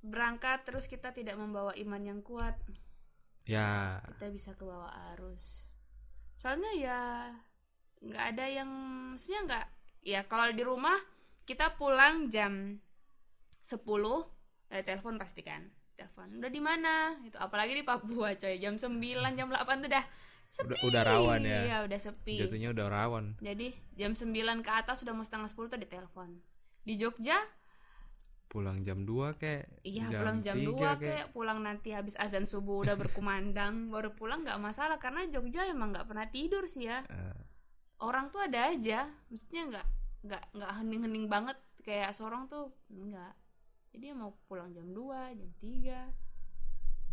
[0.00, 2.56] berangkat terus kita tidak membawa iman yang kuat
[3.44, 4.00] ya.
[4.16, 5.68] kita bisa ke bawah arus.
[6.38, 7.00] Soalnya ya
[8.00, 8.70] nggak ada yang
[9.12, 9.66] maksudnya nggak
[10.06, 10.94] ya kalau di rumah
[11.48, 12.78] kita pulang jam
[13.64, 13.82] 10
[14.70, 16.94] eh, telepon pasti kan telepon udah di mana?
[17.20, 18.56] Itu apalagi di Papua coy.
[18.56, 19.00] Jam 9
[19.32, 20.04] jam 8 tuh udah
[20.46, 21.60] sepi Udah- udah rawan ya.
[21.64, 22.38] iya udah sepi.
[22.38, 23.34] Jatuhnya udah rawan.
[23.40, 24.30] Jadi jam 9
[24.60, 26.28] ke atas sudah mau setengah 10 tuh ditelepon.
[26.82, 27.34] Di Jogja?
[28.46, 32.86] Pulang jam 2 kek Iya pulang jam 2 3 kayak pulang nanti habis azan subuh
[32.86, 34.96] udah berkumandang baru pulang nggak masalah.
[34.96, 37.02] Karena Jogja emang nggak pernah tidur sih ya.
[37.10, 37.36] Eh,
[37.98, 39.10] orang tuh ada aja.
[39.28, 39.86] Maksudnya nggak
[40.30, 41.58] nggak nggak hening-hening banget.
[41.82, 43.34] Kayak seorang tuh enggak
[43.96, 46.26] jadi mau pulang jam 2 jam 3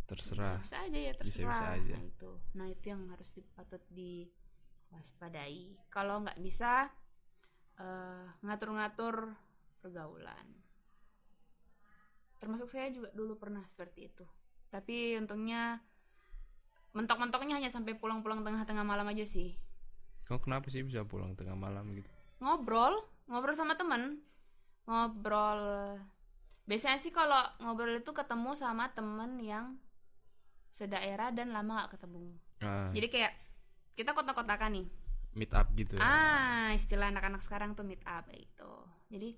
[0.03, 0.59] terserah.
[0.59, 1.55] Bisa aja ya terserah.
[1.55, 1.95] Bisa-bisa aja.
[1.95, 2.31] nah itu.
[2.59, 5.79] Nah itu yang harus dipatut diwaspadai.
[5.87, 6.91] Kalau nggak bisa
[7.79, 9.31] eh, ngatur-ngatur
[9.79, 10.47] pergaulan.
[12.43, 14.27] Termasuk saya juga dulu pernah seperti itu.
[14.67, 15.79] Tapi untungnya
[16.91, 19.55] mentok-mentoknya hanya sampai pulang-pulang tengah-tengah malam aja sih.
[20.27, 22.11] Kau kenapa sih bisa pulang tengah malam gitu?
[22.43, 23.07] Ngobrol.
[23.31, 24.19] Ngobrol sama temen.
[24.83, 25.63] Ngobrol
[26.63, 29.75] biasanya sih kalau ngobrol itu ketemu sama temen yang
[30.71, 32.33] sedaerah dan lama gak ketemu.
[32.63, 33.33] Ah, jadi kayak
[33.93, 34.87] kita kotak-kotakan nih.
[35.33, 36.01] Meet up gitu ya.
[36.05, 38.73] ah istilah anak-anak sekarang tuh meet up itu
[39.09, 39.33] jadi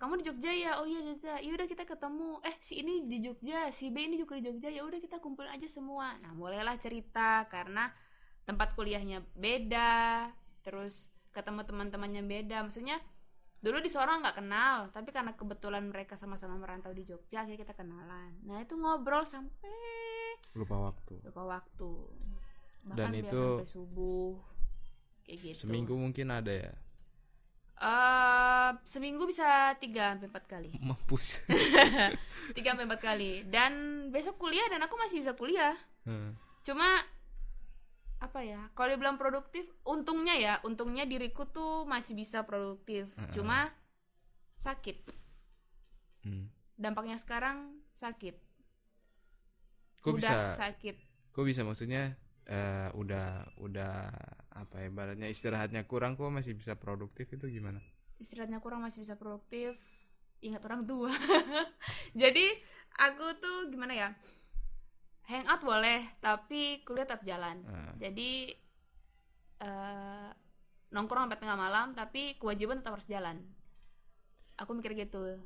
[0.00, 0.70] kamu di Jogja ya?
[0.80, 1.36] Oh iya Jogja.
[1.44, 2.40] Ya udah kita ketemu.
[2.40, 4.72] Eh si ini di Jogja si B ini juga di Jogja.
[4.72, 6.16] Ya udah kita kumpulin aja semua.
[6.24, 7.92] Nah mulailah cerita karena
[8.48, 10.32] tempat kuliahnya beda
[10.64, 12.64] terus ketemu teman-temannya beda.
[12.64, 12.96] Maksudnya
[13.60, 17.76] dulu di Sorong nggak kenal tapi karena kebetulan mereka sama-sama merantau di Jogja akhirnya kita
[17.76, 18.40] kenalan.
[18.48, 19.76] Nah itu ngobrol sampai
[20.56, 21.20] lupa waktu.
[21.24, 21.90] Berapa waktu.
[22.80, 24.32] Dan bahkan bisa itu sampai subuh
[25.28, 25.58] kayak gitu.
[25.68, 26.72] seminggu mungkin ada ya?
[27.80, 30.70] Eh, seminggu bisa tiga sampai empat kali.
[30.84, 31.48] Mampus.
[32.56, 33.48] Tiga sampai empat kali.
[33.48, 35.76] Dan besok kuliah dan aku masih bisa kuliah.
[36.00, 36.32] Hmm.
[36.64, 36.84] cuma
[38.20, 38.68] apa ya?
[38.76, 43.08] Kalau dibilang produktif untungnya ya untungnya diriku tuh masih bisa produktif.
[43.32, 43.72] Cuma
[44.60, 45.18] sakit.
[46.20, 46.52] Hmm.
[46.76, 48.36] dampaknya sekarang sakit.
[50.04, 50.68] Kok udah bisa?
[50.68, 50.96] sakit.
[51.32, 51.64] Kok bisa?
[51.64, 52.12] Maksudnya
[52.44, 53.92] eh, udah udah
[54.52, 57.80] apa ya ibaratnya istirahatnya kurang kok masih bisa produktif itu gimana?
[58.20, 59.80] Istirahatnya kurang masih bisa produktif.
[60.44, 61.12] Ingat orang tua.
[62.20, 62.44] Jadi
[63.00, 64.08] aku tuh gimana ya
[65.30, 67.62] hangout boleh tapi kuliah tetap jalan.
[67.64, 67.94] Ah.
[67.96, 68.50] jadi
[69.60, 70.30] eh,
[70.90, 73.38] nongkrong sampai tengah malam tapi kewajiban tetap harus jalan.
[74.58, 75.38] Aku mikir gitu.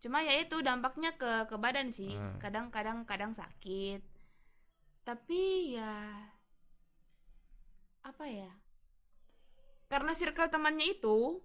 [0.00, 2.12] Cuma ya itu dampaknya ke ke badan sih.
[2.12, 2.36] Ah.
[2.38, 4.04] kadang kadang kadang sakit.
[5.02, 5.96] Tapi ya
[8.04, 8.52] apa ya?
[9.88, 11.40] Karena circle temannya itu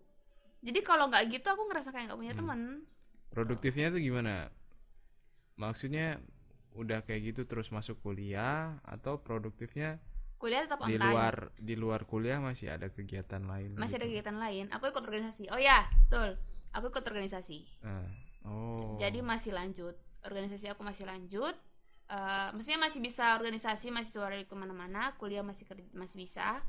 [0.59, 2.41] jadi kalau nggak gitu aku ngerasa kayak nggak punya Hmm.
[2.43, 2.59] teman.
[3.29, 4.49] Produktifnya tuh gimana?
[5.55, 6.19] Maksudnya
[6.75, 9.99] udah kayak gitu terus masuk kuliah atau produktifnya
[10.35, 14.19] kuliah tetap di luar di luar kuliah masih ada kegiatan lain masih ada gitu?
[14.19, 14.65] kegiatan lain.
[14.75, 15.49] Aku ikut organisasi.
[15.49, 16.35] Oh ya betul.
[16.75, 17.59] Aku ikut organisasi.
[17.87, 18.05] Ah.
[18.43, 18.99] oh.
[18.99, 19.95] Jadi masih lanjut.
[20.27, 21.55] Organisasi aku masih lanjut.
[22.05, 25.15] Eh, maksudnya masih bisa organisasi masih suara ke mana-mana.
[25.15, 26.61] Kuliah masih masih bisa.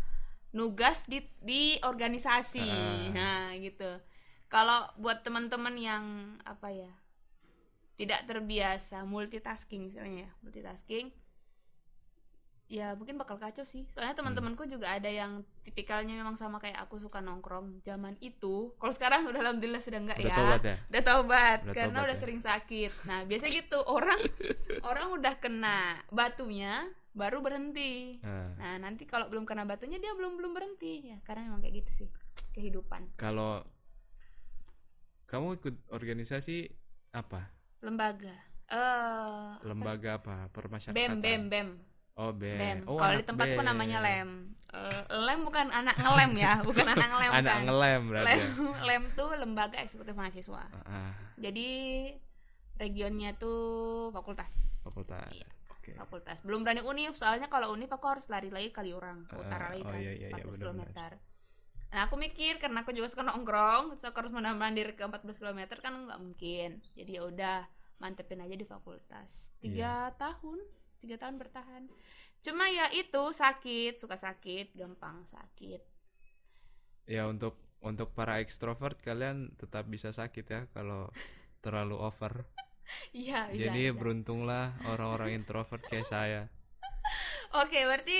[0.54, 2.64] Nugas di di organisasi.
[2.64, 3.10] Ah.
[3.12, 3.98] nah gitu.
[4.46, 6.04] Kalau buat teman-teman yang
[6.46, 6.92] apa ya
[7.96, 11.08] tidak terbiasa multitasking misalnya ya multitasking.
[12.66, 13.86] Ya mungkin bakal kacau sih.
[13.94, 17.78] Soalnya teman-temanku juga ada yang tipikalnya memang sama kayak aku suka nongkrong.
[17.86, 20.34] Zaman itu kalau sekarang udah alhamdulillah sudah enggak Udah ya.
[20.34, 20.76] tobat ya?
[20.90, 22.22] udah taubat Udah karena tobat udah ya?
[22.26, 22.92] sering sakit.
[23.06, 23.78] Nah biasanya gitu.
[23.86, 24.18] Orang
[24.90, 25.78] orang udah kena
[26.10, 28.18] batunya baru berhenti.
[28.26, 31.14] Nah, nah nanti kalau belum kena batunya dia belum belum berhenti.
[31.14, 32.08] Ya karena memang kayak gitu sih
[32.50, 33.14] kehidupan.
[33.14, 33.62] Kalau
[35.30, 36.66] kamu ikut organisasi
[37.14, 37.54] apa
[37.86, 38.34] lembaga
[38.66, 41.68] eh lembaga apa permasyarakatan bem bem bem
[42.16, 42.78] oh bem, Bem.
[42.88, 43.68] oh Kalau di tempatku bem.
[43.68, 44.48] namanya lem.
[44.72, 47.62] Eh, lem bukan anak ngelem ya, bukan anak ngelem anak kan.
[47.62, 48.80] ngelem berarti Lem, ya.
[48.88, 50.64] lem tuh lembaga eksekutif mahasiswa.
[50.82, 51.68] Ah, Jadi
[52.76, 53.60] regionnya tuh
[54.10, 54.80] fakultas.
[54.82, 55.48] fakultas Iya.
[55.70, 56.38] oke Fakultas.
[56.40, 59.66] Belum berani univ, soalnya kalau univ aku harus lari lagi kali orang, ke Ah, utara
[59.70, 61.12] lagi oh ke iya, iya, iya, 14 benar-benar.
[61.12, 61.24] km.
[61.86, 65.36] Nah, aku mikir karena aku juga suka nongkrong, terus aku harus menambah diri ke 14
[65.36, 66.80] km kan nggak mungkin.
[66.92, 67.58] Jadi ya udah
[68.02, 69.30] mantepin aja di fakultas.
[69.62, 70.14] Tiga Iya.
[70.16, 70.58] tahun,
[71.02, 71.82] tiga tahun bertahan.
[72.44, 75.80] Cuma ya itu sakit, suka sakit, gampang sakit.
[77.06, 81.02] ya untuk untuk para ekstrovert kalian tetap bisa sakit ya kalau
[81.64, 82.46] terlalu over
[83.12, 83.72] Iya, bisa.
[83.72, 83.98] jadi bisa.
[83.98, 86.42] beruntunglah orang-orang introvert kayak saya
[87.62, 88.18] Oke, berarti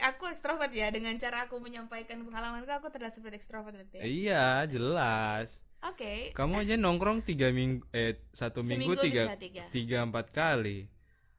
[0.00, 3.98] aku ekstrovert ya dengan cara aku menyampaikan pengalamanku aku terlihat seperti ekstrovert berarti.
[3.98, 4.08] ya?
[4.14, 6.36] iya jelas Oke.
[6.36, 9.64] kamu aja nongkrong tiga minggu eh satu minggu tiga tiga.
[9.72, 10.84] tiga empat kali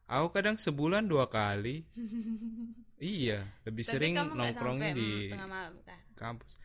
[0.10, 1.86] aku kadang sebulan dua kali
[2.98, 6.00] iya lebih Tapi sering nongkrongnya di malam kan?
[6.18, 6.58] kampus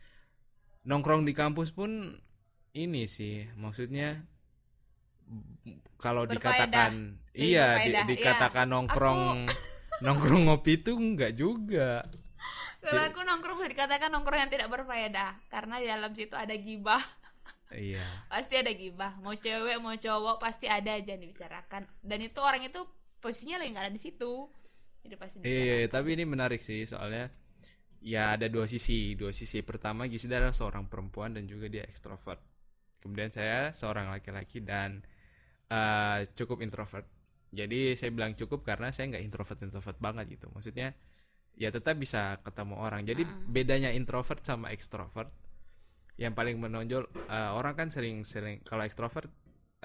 [0.83, 2.17] nongkrong di kampus pun
[2.73, 4.25] ini sih maksudnya
[5.97, 8.05] kalau dikatakan iya di- iya.
[8.05, 9.45] dikatakan nongkrong
[10.05, 12.05] nongkrong ngopi itu enggak juga
[12.77, 17.01] Kalau aku nongkrong bisa dikatakan nongkrong yang tidak berfaedah karena di dalam situ ada gibah.
[17.75, 19.17] Iya pasti ada gibah.
[19.19, 21.83] Mau cewek mau cowok pasti ada aja yang dibicarakan.
[21.99, 22.79] Dan itu orang itu
[23.19, 24.47] posisinya lagi nggak ada di situ.
[25.03, 25.91] Jadi pasti iya dibicarakan.
[25.91, 27.27] tapi ini menarik sih soalnya
[28.03, 32.41] ya ada dua sisi dua sisi pertama Gisda adalah seorang perempuan dan juga dia ekstrovert
[33.01, 35.01] kemudian saya seorang laki-laki dan
[35.69, 37.05] eh, cukup introvert
[37.49, 40.93] jadi saya bilang cukup karena saya nggak introvert introvert banget gitu maksudnya
[41.57, 45.33] ya tetap bisa ketemu orang jadi bedanya introvert sama ekstrovert
[46.17, 49.29] yang paling menonjol eh, orang kan sering-sering kalau ekstrovert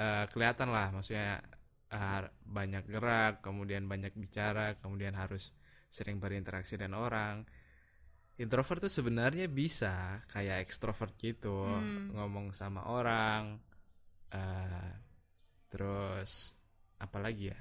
[0.01, 1.45] eh, kelihatan lah maksudnya
[1.93, 5.53] eh, banyak gerak kemudian banyak bicara kemudian harus
[5.93, 7.45] sering berinteraksi dengan orang.
[8.41, 11.69] Introvert tuh sebenarnya bisa kayak ekstrovert gitu
[12.17, 13.61] ngomong sama orang
[14.33, 14.93] eh
[15.69, 16.57] terus
[16.97, 17.61] apalagi ya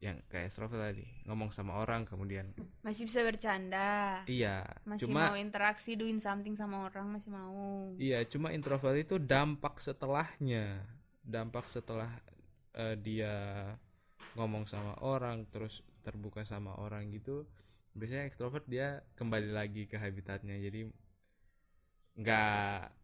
[0.00, 4.24] yang kayak ekstrovert tadi ngomong sama orang kemudian Masih bisa bercanda.
[4.24, 7.92] iya Masih cuma mau interaksi doing something sama orang masih mau.
[8.00, 10.88] iya cuma introvert itu dampak setelahnya
[11.20, 12.08] dampak setelah
[12.72, 13.32] eh, dia
[14.40, 17.44] ngomong sama orang terus terbuka sama orang gitu
[17.92, 20.88] biasanya ekstrovert dia kembali lagi ke habitatnya jadi
[22.16, 22.99] nggak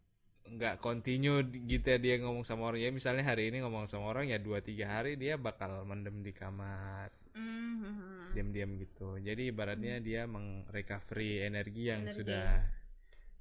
[0.49, 4.31] nggak continue gitu ya dia ngomong sama orang ya misalnya hari ini ngomong sama orang
[4.31, 8.33] ya dua tiga hari dia bakal mendem di kamar Mhm.
[8.33, 12.17] diam-diam gitu jadi ibaratnya dia mengrecovery energi yang Energi.
[12.17, 12.47] sudah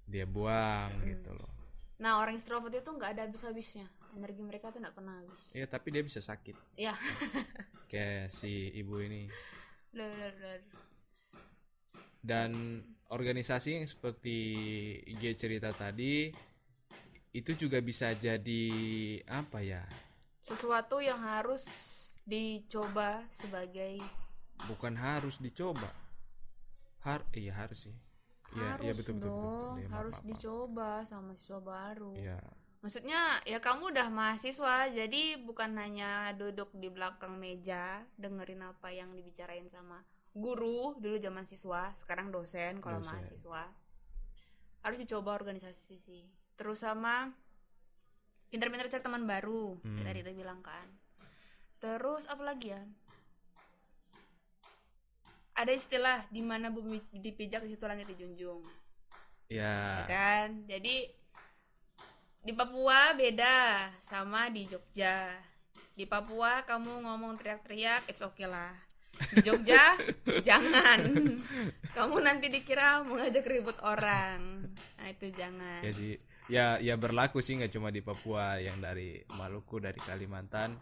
[0.05, 1.51] dia buang gitu loh
[1.97, 3.89] Nah orang extrovert itu nggak ada habis-habisnya.
[4.13, 5.57] Energi mereka tuh nggak pernah habis.
[5.57, 6.93] ya tapi dia bisa sakit Ya.
[7.93, 9.33] kayak si ibu ini
[12.21, 12.53] dan
[13.09, 14.37] organisasi yang seperti
[15.09, 16.29] IG cerita tadi
[17.37, 18.65] itu juga bisa jadi
[19.29, 19.85] apa ya
[20.41, 21.69] Sesuatu yang harus
[22.25, 24.01] dicoba sebagai
[24.65, 25.93] bukan harus dicoba
[27.05, 27.97] har iya harus sih
[28.57, 29.73] iya iya betul betul betul, betul.
[29.77, 30.29] Iya, maaf, harus maaf.
[30.33, 32.17] dicoba sama siswa baru.
[32.17, 32.41] iya
[32.85, 39.11] Maksudnya ya kamu udah mahasiswa, jadi bukan hanya duduk di belakang meja dengerin apa yang
[39.11, 43.75] dibicarain sama guru dulu zaman siswa, sekarang dosen kalau mahasiswa.
[44.87, 46.31] Harus dicoba organisasi sih.
[46.57, 47.29] Terus sama
[48.49, 50.01] pinter-pinter cari teman baru, Hmm.
[50.01, 50.89] kita bilang kan.
[51.77, 52.81] Terus apa lagi ya?
[55.57, 58.61] Ada istilah di mana bumi dipijak di situ langit dijunjung.
[59.49, 60.05] Ya.
[60.05, 60.49] Ya kan?
[60.69, 61.09] Jadi
[62.45, 65.33] di Papua beda sama di Jogja.
[65.97, 68.73] Di Papua kamu ngomong teriak-teriak it's okay lah.
[69.33, 69.97] Di Jogja
[70.49, 71.01] jangan.
[71.97, 74.69] Kamu nanti dikira mengajak ribut orang.
[75.01, 75.81] Nah itu jangan.
[75.81, 80.79] Ya sih ya ya berlaku sih nggak cuma di Papua yang dari Maluku dari Kalimantan.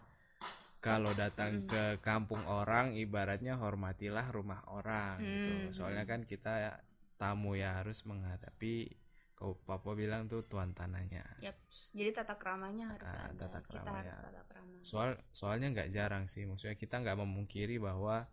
[0.77, 5.73] Kalau datang ke kampung orang ibaratnya hormatilah rumah orang gitu.
[5.73, 6.77] Soalnya kan kita
[7.17, 8.93] tamu ya harus menghadapi
[9.33, 11.25] kalau Papua bilang tuh tuan tanahnya.
[11.41, 11.57] Yap,
[11.91, 13.49] jadi tata keramanya harus Ah, ada.
[13.49, 14.77] tata kita krama, harus tata krama.
[14.85, 18.29] Soal soalnya nggak jarang sih maksudnya kita nggak memungkiri bahwa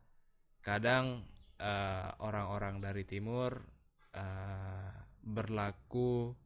[0.60, 1.24] kadang
[1.56, 3.64] eh, orang-orang dari timur
[4.12, 4.92] eh,
[5.24, 6.36] berlaku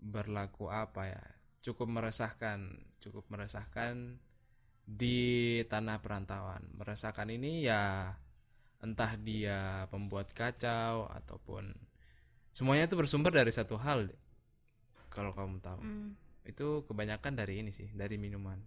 [0.00, 1.22] berlaku apa ya
[1.64, 2.58] cukup meresahkan
[3.02, 4.20] cukup meresahkan
[4.86, 8.14] di tanah perantauan meresahkan ini ya
[8.78, 11.74] entah dia pembuat kacau ataupun
[12.54, 14.12] semuanya itu bersumber dari satu hal
[15.10, 16.14] kalau kamu tahu Hmm.
[16.46, 18.60] itu kebanyakan dari ini sih dari minuman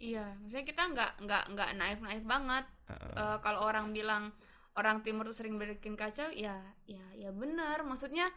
[0.00, 2.64] Iya, maksudnya kita nggak nggak nggak naif naif banget.
[2.88, 3.20] Heeh.
[3.20, 4.32] Eh, kalau orang bilang
[4.72, 6.56] orang timur tuh sering bikin kacau, ya
[6.88, 7.84] ya ya benar.
[7.84, 8.32] Maksudnya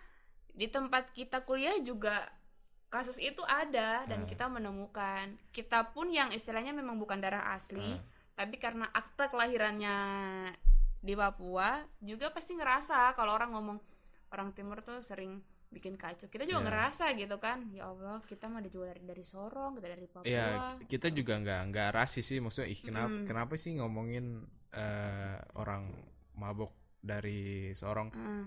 [0.53, 2.29] di tempat kita kuliah juga
[2.87, 5.33] kasus itu ada dan kita menemukan.
[5.49, 7.97] Kita pun yang istilahnya memang bukan darah asli,
[8.33, 9.97] tapi karena akte kelahirannya
[10.99, 13.77] di Papua juga pasti ngerasa kalau orang ngomong
[14.29, 16.29] orang timur tuh sering bikin kacau.
[16.29, 16.65] Kita juga Ya.
[16.69, 17.65] ngerasa gitu kan.
[17.73, 20.29] Ya Allah, kita mah ada juga dari, dari Sorong, kita dari Papua.
[20.29, 20.45] ya
[20.79, 25.89] kita juga nggak nggak rasis sih maksudnya ih kenapa kenapa sih ngomongin eh, orang
[26.33, 28.43] mabok dari Sorong Heeh.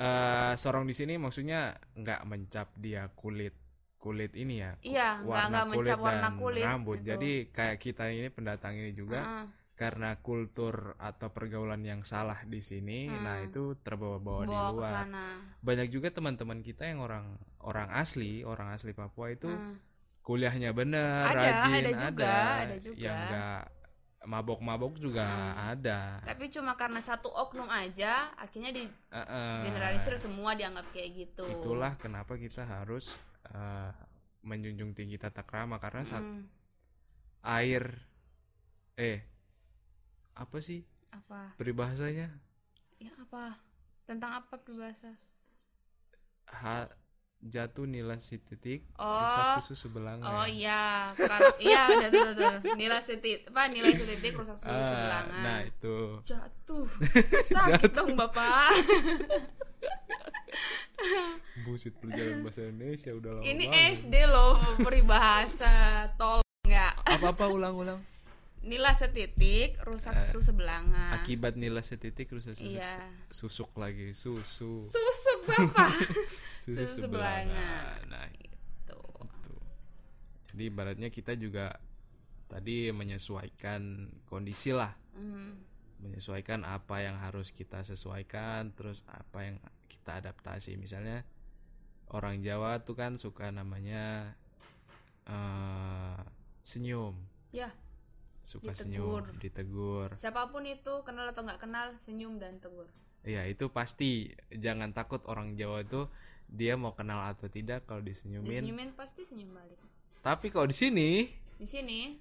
[0.00, 3.52] Eh Sorong di sini maksudnya nggak mencap dia kulit
[3.94, 6.64] kulit ini ya Iya, nggak nggak mencap warna kulit.
[6.64, 7.08] rambut gitu.
[7.12, 9.46] jadi kayak kita ini pendatang ini juga Heeh.
[9.76, 15.04] karena kultur atau pergaulan yang salah di sini nah itu terbawa-bawa di luar
[15.60, 19.76] banyak juga teman-teman kita yang orang orang asli orang asli Papua itu Hmm.
[20.22, 22.88] kuliahnya bener Ada, rajin ada juga, ada juga.
[22.90, 23.00] Hmm.
[23.00, 23.62] yang enggak
[24.24, 25.24] mabok-mabok juga
[25.72, 29.60] ada Tapi cuma karena satu oknum aja, akhirnya di Heeh.
[29.64, 31.54] generalisir semua dianggap kayak gitu.
[31.54, 33.06] itulah kenapa kita harus
[33.52, 33.92] eh,
[34.48, 36.48] menjunjung tinggi tata krama karena saat Hmm,
[37.44, 37.84] air
[38.96, 39.20] eh
[40.34, 40.80] apa sih
[41.12, 41.54] apa?
[41.58, 42.28] peribahasanya
[43.02, 43.58] Ya apa?
[44.06, 45.10] Tentang apa peribahasa?
[46.60, 46.88] ha,
[47.42, 49.16] jatuh nilai si titik Oh.
[49.16, 52.54] rusak susu sebelanga Oh iya, Kar- iya betul betul.
[52.74, 55.40] Nilai setitik, apa nilai setitik rusak susu Ah, sebelangan.
[55.40, 56.84] nah itu Jatuh.
[57.54, 58.76] Sakit dong bapak.
[61.62, 63.96] busit pelajaran bahasa Indonesia udah lama Ini banget.
[63.98, 65.74] SD loh peribahasa.
[66.14, 66.92] Tolong nggak.
[67.10, 68.00] apa-apa ulang-ulang
[68.60, 71.16] Nilai setitik rusak susu sebelangan.
[71.16, 72.92] akibat nilai setitik rusak susu Iya.
[73.26, 75.88] susuk lagi susu Susuk bapak.
[76.60, 77.98] susu susu sebelangan sebelangan.
[78.06, 78.24] nah
[78.84, 79.24] Tuh.
[79.24, 79.54] itu
[80.50, 81.80] jadi ibaratnya kita juga
[82.46, 83.82] tadi menyesuaikan
[84.24, 85.58] kondisi lah Hmm.
[86.00, 89.56] menyesuaikan apa yang harus kita sesuaikan terus apa yang
[89.86, 91.26] kita adaptasi misalnya
[92.08, 94.32] orang Jawa tuh kan suka namanya
[95.26, 96.18] eh,
[96.62, 97.14] senyum
[97.50, 97.74] Ya,
[98.40, 99.26] suka Ditegur.
[99.26, 102.86] senyum ditegur siapa pun itu kenal atau nggak kenal, senyum dan tegur.
[103.20, 106.06] Iya itu pasti jangan takut orang Jawa itu
[106.50, 108.50] dia mau kenal atau tidak kalau disenyumin.
[108.60, 109.78] Disenyumin pasti senyum balik.
[110.20, 111.10] Tapi kalau di sini
[111.54, 112.18] Di sini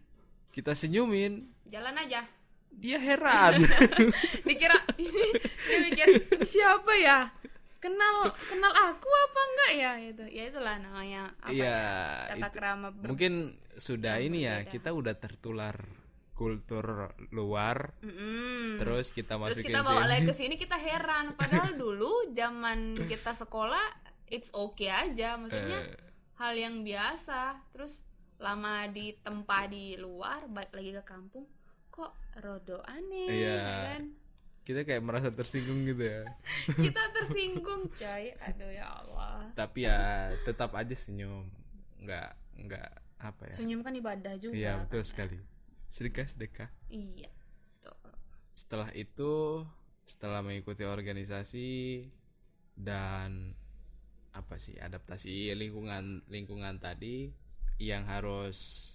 [0.50, 2.22] kita senyumin jalan aja.
[2.70, 3.60] dia heran.
[4.48, 5.26] Dikira ini
[5.66, 6.08] dia mikir
[6.44, 7.34] siapa ya?
[7.78, 10.24] Kenal kenal aku apa enggak ya itu?
[10.30, 11.80] Ya itulah namanya apa Iya,
[12.30, 12.36] ya?
[12.38, 13.34] Itu- krama ber- Mungkin
[13.74, 15.76] sudah ini ya kita udah tertular
[16.34, 17.96] kultur luar.
[18.00, 18.80] Mm-mm.
[18.80, 23.34] Terus kita Terus masukin kita bawa lagi ke sini kita heran padahal dulu zaman kita
[23.34, 25.98] sekolah it's okay aja maksudnya Eh.
[26.36, 28.06] hal yang biasa terus
[28.38, 31.44] lama ditempa di luar balik lagi ke kampung
[31.90, 33.54] kok rodo aneh Iya.
[33.54, 34.04] ya kan
[34.60, 36.30] Kita kayak merasa tersinggung gitu ya.
[36.86, 39.98] kita tersinggung coy aduh ya Allah Tapi ya
[40.40, 41.50] tetap aja senyum.
[41.98, 43.54] Nggak nggak apa ya.
[43.56, 45.42] senyum kan ibadah juga Iya betul sekali.
[45.88, 46.70] Sedekah sedekah.
[46.88, 47.34] iya
[47.80, 47.98] tuh.
[48.54, 49.66] setelah itu
[50.06, 51.70] setelah mengikuti organisasi
[52.76, 53.58] dan
[54.32, 57.34] apa sih adaptasi lingkungan lingkungan tadi
[57.78, 58.94] yang harus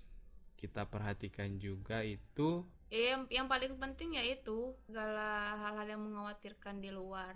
[0.55, 6.89] kita perhatikan juga itu Ya, yang yang paling penting yaitu segala hal-hal yang mengkhawatirkan di
[6.89, 7.35] luar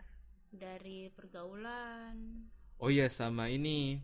[0.49, 2.47] dari pergaulan
[2.79, 3.99] oh iya sama ini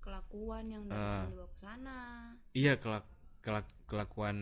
[0.00, 1.12] kelakuan yang dari Ah.
[1.14, 1.98] sini dibawa ke sana
[2.52, 3.04] iya kelak,
[3.38, 4.36] kelak- kelakuan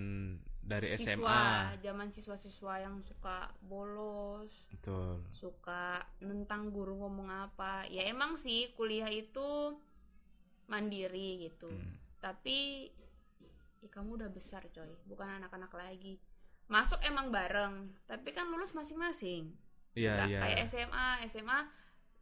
[0.70, 1.42] dari siswa SMA
[1.82, 5.18] zaman siswa-siswa yang suka bolos betul.
[5.34, 7.90] suka nentang guru ngomong apa.
[7.90, 9.74] Ya emang sih kuliah itu
[10.70, 11.66] mandiri gitu.
[11.66, 11.98] Hmm.
[12.20, 12.86] tapi
[13.82, 14.94] ya kamu udah besar coy.
[15.10, 16.22] Bukan anak-anak lagi.
[16.70, 19.50] Masuk emang bareng tapi kan lulus masing-masing.
[19.98, 20.38] Iya Nggak iya.
[20.38, 21.58] kayak SMA SMA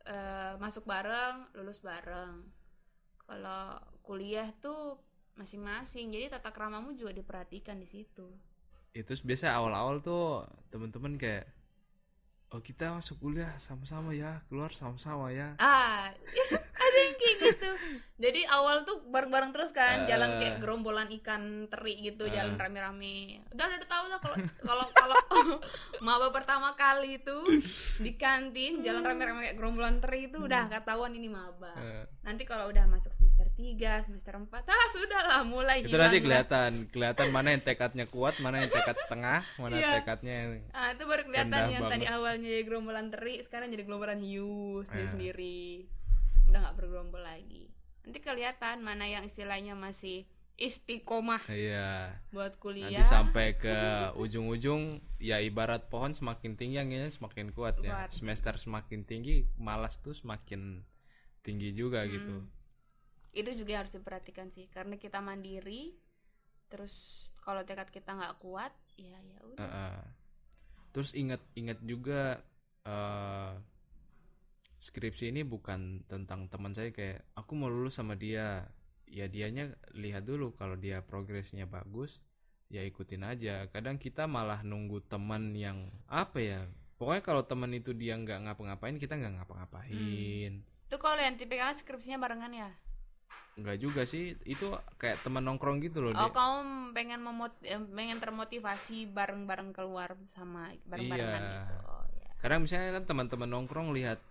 [0.09, 2.49] eh, masuk bareng lulus bareng.
[3.29, 4.97] Kalau kuliah tuh
[5.39, 6.11] masing-masing.
[6.11, 8.27] Jadi tata kramamu juga diperhatikan di situ.
[8.93, 11.47] Itu biasa awal-awal tuh teman-teman kayak
[12.53, 15.55] oh kita masuk kuliah sama-sama ya keluar sama-sama ya.
[15.63, 16.11] Ah
[16.51, 16.68] kayak
[17.51, 17.71] gitu
[18.19, 23.67] jadi awal tuh bareng-bareng terus kan jalan kayak gerombolan ikan teri gitu jalan rame-rame udah
[23.69, 25.17] udah tahu lah kalau kalau kalau
[26.07, 27.37] maba pertama kali itu
[27.99, 32.05] di kantin jalan rame-rame kayak gerombolan teri itu udah ketahuan ini maba Eh.
[32.23, 36.89] nanti kalau udah masuk semester 3 semester 4 ah sudah lah mulai itu nanti kelihatan
[36.89, 39.91] kelihatan mana yang tekadnya kuat mana yang tekad setengah mana Iya.
[39.97, 44.83] tekadnya yang Ah, itu baru kelihatan yang tadi awalnya gerombolan teri, sekarang jadi gerombolan hiu
[44.83, 45.11] sendiri Eh.
[45.11, 45.61] sendiri.
[46.49, 47.69] Udah nggak bergerombol lagi.
[48.05, 50.25] Nanti kelihatan mana yang istilahnya masih
[50.59, 52.91] istiqomah iya buat kuliah.
[52.91, 53.71] nanti sampai ke
[54.19, 58.11] ujung-ujung ya ibarat pohon semakin tinggi anginnya semakin kuat ya Kuat.
[58.11, 60.83] semester semakin tinggi malas tuh semakin
[61.47, 62.11] tinggi juga Hmm.
[62.11, 62.35] gitu
[63.31, 65.95] Itu juga harus diperhatikan sih, karena kita mandiri.
[66.67, 69.63] Terus kalau tekad kita nggak kuat, ya ya udah.
[69.63, 69.99] Heeh.
[70.91, 72.43] terus ingat ingat juga
[72.83, 73.53] eh
[74.79, 78.71] skripsi ini bukan tentang teman saya kayak aku mau lulus sama dia
[79.05, 82.21] ya dianya lihat dulu kalau dia progresnya bagus
[82.69, 86.61] ya ikutin aja kadang kita malah nunggu teman yang apa ya
[86.95, 90.53] pokoknya kalau teman itu dia nggak ngapa-ngapain kita nggak ngapa-ngapain
[90.89, 92.71] Itu kalau yang tipikalnya skripsinya barengan ya.
[93.59, 96.59] nggak juga sih itu kayak teman nongkrong gitu loh Oh, dia kamu
[96.95, 101.51] pengen memot eh, pengen termotivasi bareng-bareng keluar sama bareng-barengan Iya.
[101.59, 101.75] gitu.
[101.83, 102.31] Oh, ya.
[102.39, 104.23] Karena misalnya kan teman-teman nongkrong lihat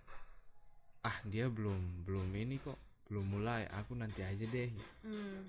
[1.07, 2.75] ah dia belum belum ini kok
[3.07, 3.63] belum mulai.
[3.79, 4.67] Aku nanti aja deh.
[5.07, 5.47] Hmm.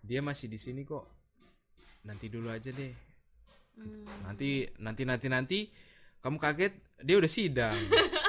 [0.00, 1.04] dia masih di sini kok.
[2.08, 2.92] Nanti dulu aja deh.
[3.76, 4.04] Hmm.
[4.28, 5.58] nanti nanti nanti nanti
[6.20, 6.72] kamu kaget
[7.04, 7.76] dia udah sidang.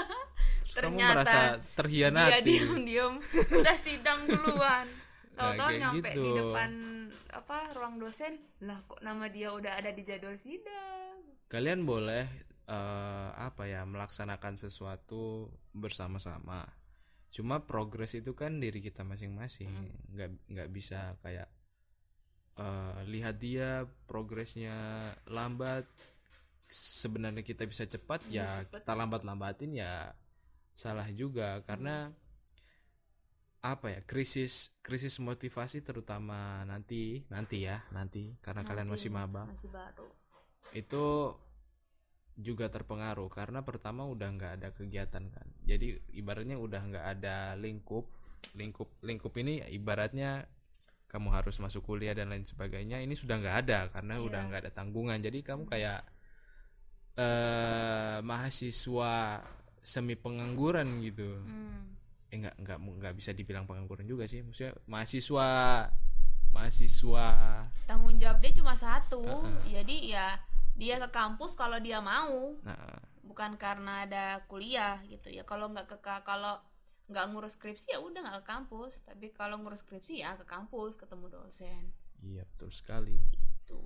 [0.61, 3.13] Terus kamu Ternyata merasa dia terhianati diam-diam
[3.63, 4.87] udah sidang duluan.
[5.31, 6.21] Nah, tahu-tahu nyampe gitu.
[6.21, 6.71] di depan
[7.33, 8.35] apa ruang dosen.
[8.67, 11.23] Lah kok nama dia udah ada di jadwal sidang?
[11.47, 16.65] Kalian boleh eh, apa ya melaksanakan sesuatu bersama-sama.
[17.31, 19.71] Cuma progres itu kan diri kita masing-masing.
[20.11, 21.49] Nggak nggak bisa kayak
[22.59, 24.75] eh, lihat dia progresnya
[25.31, 25.87] lambat
[26.71, 30.11] sebenarnya kita bisa cepat ya kita lambat-lambatin ya
[30.75, 31.63] salah juga.
[31.63, 32.11] Karena
[33.61, 39.45] apa ya krisis krisis motivasi terutama nanti nanti ya nanti karena kalian masih maba.
[39.45, 40.09] masih baru.
[40.73, 41.37] Itu
[42.39, 45.47] juga terpengaruh karena pertama udah nggak ada kegiatan kan.
[45.67, 48.07] Jadi ibaratnya udah nggak ada lingkup
[48.57, 50.47] lingkup lingkup ini ibaratnya
[51.11, 54.71] kamu harus masuk kuliah dan lain sebagainya ini sudah nggak ada karena udah nggak ada
[54.71, 55.19] tanggungan.
[55.19, 56.01] Jadi kamu kayak
[57.19, 59.43] eh mahasiswa
[59.83, 61.27] semi pengangguran gitu.
[61.43, 61.99] Hmm.
[62.31, 64.39] eh nggak nggak nggak bisa dibilang pengangguran juga sih.
[64.39, 65.47] Maksudnya mahasiswa
[66.55, 67.27] mahasiswa
[67.87, 69.23] tanggung jawab dia cuma satu.
[69.67, 70.39] Jadi ya
[70.81, 72.57] dia ke kampus kalau dia mau.
[72.65, 72.97] Nah.
[73.21, 75.45] Bukan karena ada kuliah gitu ya.
[75.45, 76.57] Kalau nggak ke kalau
[77.05, 79.05] nggak ngurus skripsi ya udah nggak ke kampus.
[79.05, 81.93] Tapi kalau ngurus skripsi ya ke kampus ketemu dosen.
[82.25, 83.21] Iya betul sekali.
[83.69, 83.85] Tuh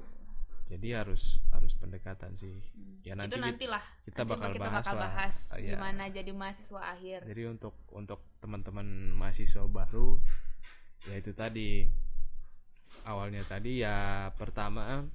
[0.65, 2.57] jadi harus harus pendekatan sih.
[3.05, 3.85] Ya nanti itu kita- nantilah.
[4.01, 5.03] kita Nanti bakal kita bahas bakal lah.
[5.13, 5.71] bahas Ah, iya.
[5.77, 7.19] gimana jadi mahasiswa akhir.
[7.27, 10.17] Jadi untuk untuk teman-teman mahasiswa baru
[11.05, 11.85] ya itu tadi.
[13.05, 15.05] Awalnya tadi ya pertama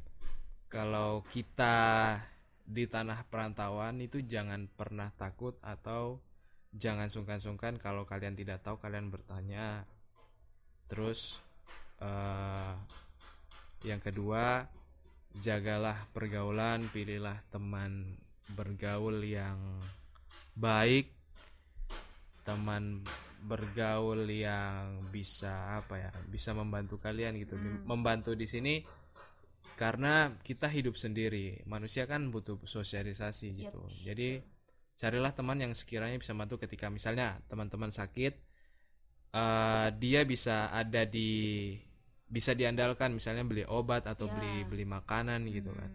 [0.70, 2.16] kalau kita
[2.62, 6.22] di tanah perantauan itu jangan pernah takut atau
[6.70, 9.82] jangan sungkan-sungkan kalau kalian tidak tahu kalian bertanya.
[10.86, 11.42] Terus
[11.98, 12.74] eh,
[13.82, 14.70] yang kedua
[15.34, 18.14] jagalah pergaulan pilihlah teman
[18.54, 19.58] bergaul yang
[20.54, 21.10] baik
[22.46, 23.02] teman
[23.42, 27.58] bergaul yang bisa apa ya bisa membantu kalian gitu.
[27.82, 28.99] Membantu di sini
[29.80, 33.80] karena kita hidup sendiri manusia kan butuh sosialisasi gitu.
[34.04, 34.44] jadi
[35.00, 38.36] carilah teman yang sekiranya bisa bantu ketika misalnya teman-teman sakit
[39.32, 41.72] eh, dia bisa ada di
[42.30, 45.90] bisa diandalkan misalnya beli obat atau beli beli makanan gitu kan.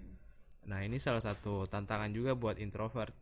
[0.68, 3.16] Nah ini salah satu tantangan juga buat introvert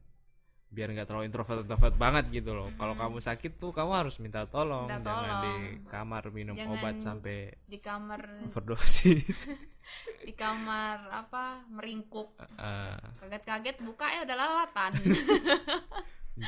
[0.74, 2.74] biar nggak terlalu introvert introvert banget gitu loh.
[2.74, 4.90] Kalau kamu sakit tuh kamu harus minta tolong.
[4.90, 5.42] Minta jangan tolong.
[5.46, 5.54] di
[5.86, 7.38] kamar minum Jangan obat sampai
[7.70, 9.38] di kamar overdosis.
[10.24, 12.40] Di kamar apa meringkuk.
[13.20, 14.96] Kaget-kaget buka ya udah lalatan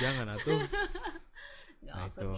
[0.01, 0.59] jangan atuh.
[1.85, 2.29] Nggak Nah, itu.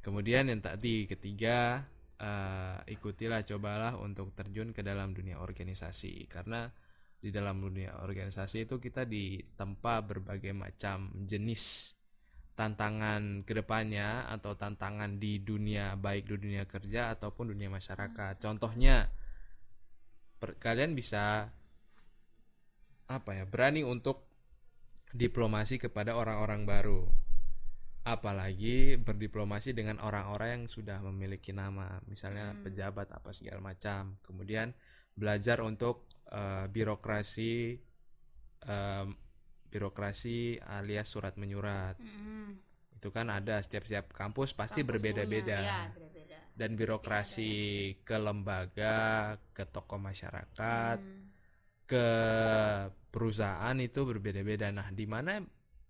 [0.00, 1.84] Kemudian yang tadi ketiga
[2.16, 6.30] eh, ikutilah cobalah untuk terjun ke dalam dunia organisasi.
[6.30, 6.70] Karena
[7.20, 11.94] di dalam dunia organisasi itu kita ditempa berbagai macam jenis
[12.56, 18.36] tantangan ke depannya atau tantangan di dunia baik di dunia kerja ataupun dunia masyarakat.
[18.40, 19.08] Contohnya
[20.40, 21.48] per- kalian bisa
[23.08, 24.28] apa ya berani untuk
[25.16, 27.08] diplomasi kepada orang-orang baru.
[28.00, 34.16] Apalagi berdiplomasi dengan orang-orang yang sudah memiliki nama misalnya pejabat apa segala macam.
[34.24, 34.72] Kemudian
[35.16, 37.76] belajar untuk eh, birokrasi
[38.64, 39.08] em,
[39.70, 41.94] birokrasi alias surat menyurat.
[41.98, 42.58] Mm-mm.
[43.00, 45.56] itu kan ada setiap-setiap kampus pasti berbeda-beda.
[45.56, 45.80] ya,
[46.52, 47.52] dan birokrasi
[48.04, 51.32] ke lembaga ke toko masyarakat Hmm.
[51.88, 52.06] ke
[53.08, 54.68] perusahaan itu berbeda-beda.
[54.70, 55.40] Nah di mana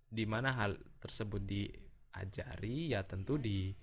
[0.07, 3.75] di mana hal tersebut diajari ya tentu di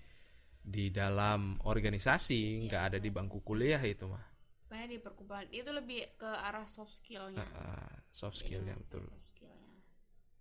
[0.58, 4.24] di dalam organisasi nggak ada di bangku kuliah itu mah
[4.68, 7.40] Pokoknya di perkumpulan itu lebih ke arah soft skillnya.
[7.56, 9.80] Ah, soft skillnya Iya, betul Soft skillnya.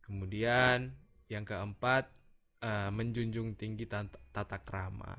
[0.04, 0.80] Kemudian
[1.32, 2.12] yang keempat
[2.60, 5.16] eh, menjunjung tinggi tata, tata krama.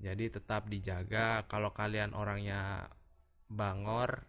[0.00, 2.88] Jadi tetap dijaga kalau kalian orangnya
[3.52, 4.24] bangor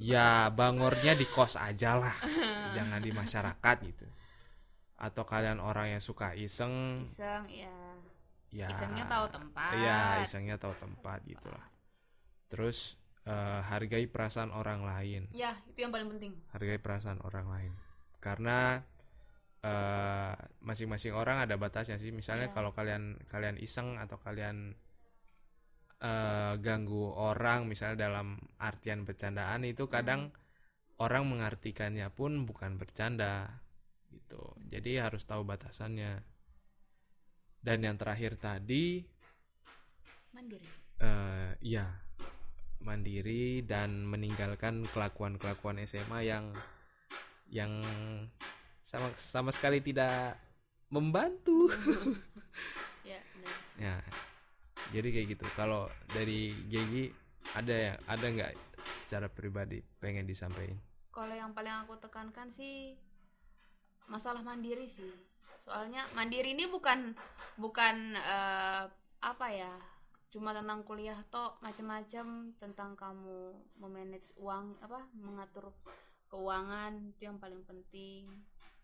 [0.00, 2.16] ya bangornya di kos aja lah.
[2.76, 4.08] Jangan di masyarakat gitu.
[4.96, 7.76] Atau kalian orang yang suka iseng Iseng ya.
[8.48, 9.76] ya Isengnya tahu tempat.
[9.76, 11.71] Iya, isengnya tahu tempat gitulah.
[12.52, 15.32] Terus eh, hargai perasaan orang lain.
[15.32, 16.36] Ya, itu yang paling penting.
[16.52, 17.72] hargai perasaan orang lain
[18.20, 18.84] karena
[19.64, 22.54] eh, masing-masing orang ada batasnya sih misalnya Iya.
[22.54, 24.74] kalau kalian kalian iseng atau kalian
[26.02, 30.30] eh, ganggu orang misalnya dalam artian bercandaan itu kadang
[30.98, 33.62] orang mengartikannya pun bukan bercanda
[34.10, 36.22] gitu jadi harus tahu batasannya
[37.62, 39.02] dan yang terakhir tadi
[40.34, 40.66] Mandiri.
[41.00, 41.86] eh ya
[42.82, 46.52] mandiri dan meninggalkan kelakuan-kelakuan SMA yang
[47.52, 47.70] yang
[48.82, 50.36] sama sama sekali tidak
[50.92, 51.68] membantu.
[53.02, 53.56] Ya, benar.
[53.82, 53.96] ya.
[54.94, 55.46] Jadi kayak gitu.
[55.58, 57.10] Kalau dari Gigi
[57.58, 58.52] ada ya ada nggak
[58.94, 60.78] secara pribadi pengen disampaikan?
[61.10, 62.94] Kalau yang paling aku tekankan sih
[64.06, 65.10] masalah mandiri sih.
[65.58, 67.18] Soalnya mandiri ini bukan
[67.58, 68.86] bukan eh,
[69.18, 69.74] apa ya?
[70.32, 75.68] Cuma tentang kuliah toh macam-macam tentang kamu memanage uang apa mengatur
[76.26, 78.24] keuangan itu yang paling penting.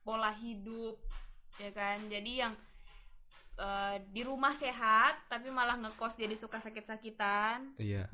[0.04, 1.00] Pola hidup
[1.56, 1.96] ya kan.
[2.06, 2.52] Jadi yang
[3.56, 8.04] eh, di rumah sehat tapi malah ngekos jadi suka sakit-sakitan Iya.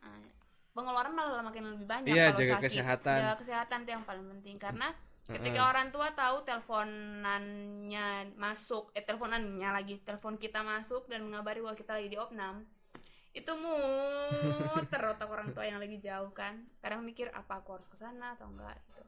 [0.00, 0.22] Nah,
[0.70, 2.66] pengeluaran malah makin lebih banyak Iya, kalau jaga sakit.
[2.70, 3.16] kesehatan.
[3.18, 4.88] Jaga kesehatan itu yang paling penting karena
[5.26, 8.06] ketika orang tua tahu teleponannya
[8.38, 12.62] masuk eh teleponannya lagi telepon kita masuk dan mengabari bahwa kita lagi di opnam
[13.36, 16.64] itu muter otak orang tua yang lagi jauh kan.
[16.80, 19.04] Kadang mikir apa aku harus ke sana atau enggak gitu.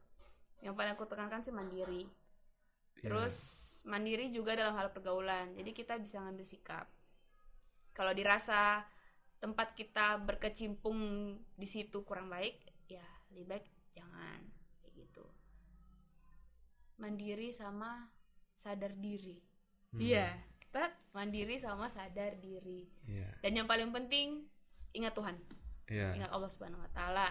[0.69, 2.05] Yang paling aku tekankan sih mandiri.
[2.99, 3.15] Iya.
[3.15, 3.37] terus
[3.87, 5.55] mandiri juga dalam hal pergaulan.
[5.55, 6.91] Jadi kita bisa ngambil sikap.
[7.95, 8.85] Kalau dirasa
[9.39, 10.99] tempat kita berkecimpung
[11.55, 12.59] di situ kurang baik
[12.91, 14.51] ya lebih baik jangan
[14.83, 15.25] kayak gitu.
[16.99, 18.11] Mandiri sama
[18.59, 19.39] sadar diri.
[19.95, 23.29] Iya tetap mandiri sama sadar diri Iya.
[23.41, 24.45] dan yang paling penting
[24.93, 25.37] ingat Tuhan
[25.87, 26.13] Iya.
[26.15, 27.29] ingat Allah Subhanahu Wa Taala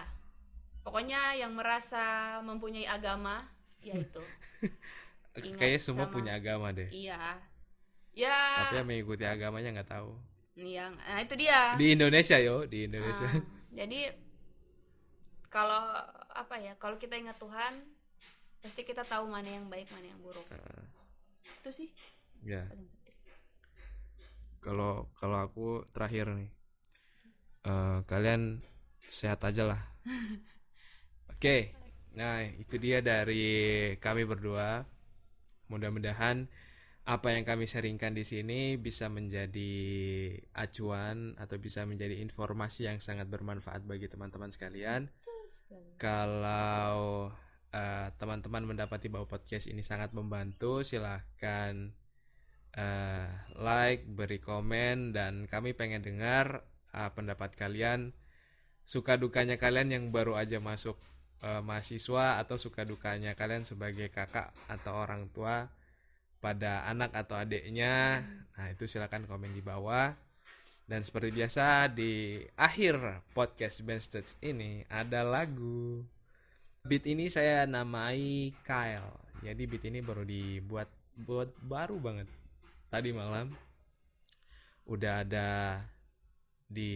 [0.82, 2.02] pokoknya yang merasa
[2.40, 3.46] mempunyai agama
[3.78, 4.18] yaitu
[5.38, 6.90] Kayaknya semua sama- punya agama deh.
[6.90, 7.38] iya
[8.10, 10.10] ya Tapi yang mengikuti agamanya nggak tahu.
[10.58, 13.22] yang nah itu dia Di Indonesia yo, di Indonesia.
[13.24, 13.38] Ah,
[13.70, 14.10] jadi
[15.46, 15.94] kalau
[16.28, 17.78] apa ya kalau kita ingat Tuhan
[18.58, 20.82] pasti kita tahu mana yang baik mana yang buruk Ah,
[21.62, 21.88] itu sih
[22.42, 22.66] ya.
[22.66, 22.90] penting
[24.58, 26.50] Kalau kalau aku terakhir nih,
[27.66, 28.62] eh, kalian
[29.08, 29.80] sehat aja lah.
[31.32, 31.72] Oke,
[32.18, 34.84] nah itu dia dari kami berdua.
[35.68, 36.48] Mudah-mudahan
[37.08, 39.72] apa yang kami sharingkan di sini bisa menjadi
[40.52, 45.08] acuan atau bisa menjadi informasi yang sangat bermanfaat bagi teman-teman sekalian.
[45.96, 47.32] Kalau
[47.72, 51.96] eh, teman-teman mendapati bahwa podcast ini sangat membantu, silahkan
[52.78, 53.26] eh,
[53.58, 56.62] like, beri komen, dan kami pengen dengar
[56.94, 58.14] eh, pendapat kalian,
[58.86, 60.94] suka dukanya kalian yang baru aja masuk
[61.42, 65.66] eh, mahasiswa atau suka dukanya kalian sebagai kakak atau orang tua
[66.38, 68.22] pada anak atau adiknya.
[68.54, 70.14] Nah itu silahkan komen di bawah.
[70.88, 76.00] Dan seperti biasa di akhir podcast Band Stage ini ada lagu.
[76.80, 79.20] Beat ini saya namai Kyle.
[79.44, 82.30] Jadi beat ini baru dibuat buat baru banget
[82.88, 83.52] tadi malam.
[84.84, 85.80] Udah ada
[86.64, 86.90] di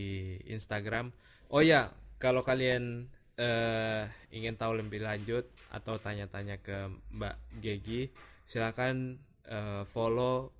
[0.49, 1.13] Instagram.
[1.49, 8.09] Oh ya, kalau kalian eh, ingin tahu lebih lanjut atau tanya-tanya ke Mbak Gegi,
[8.45, 10.53] silakan eh, follow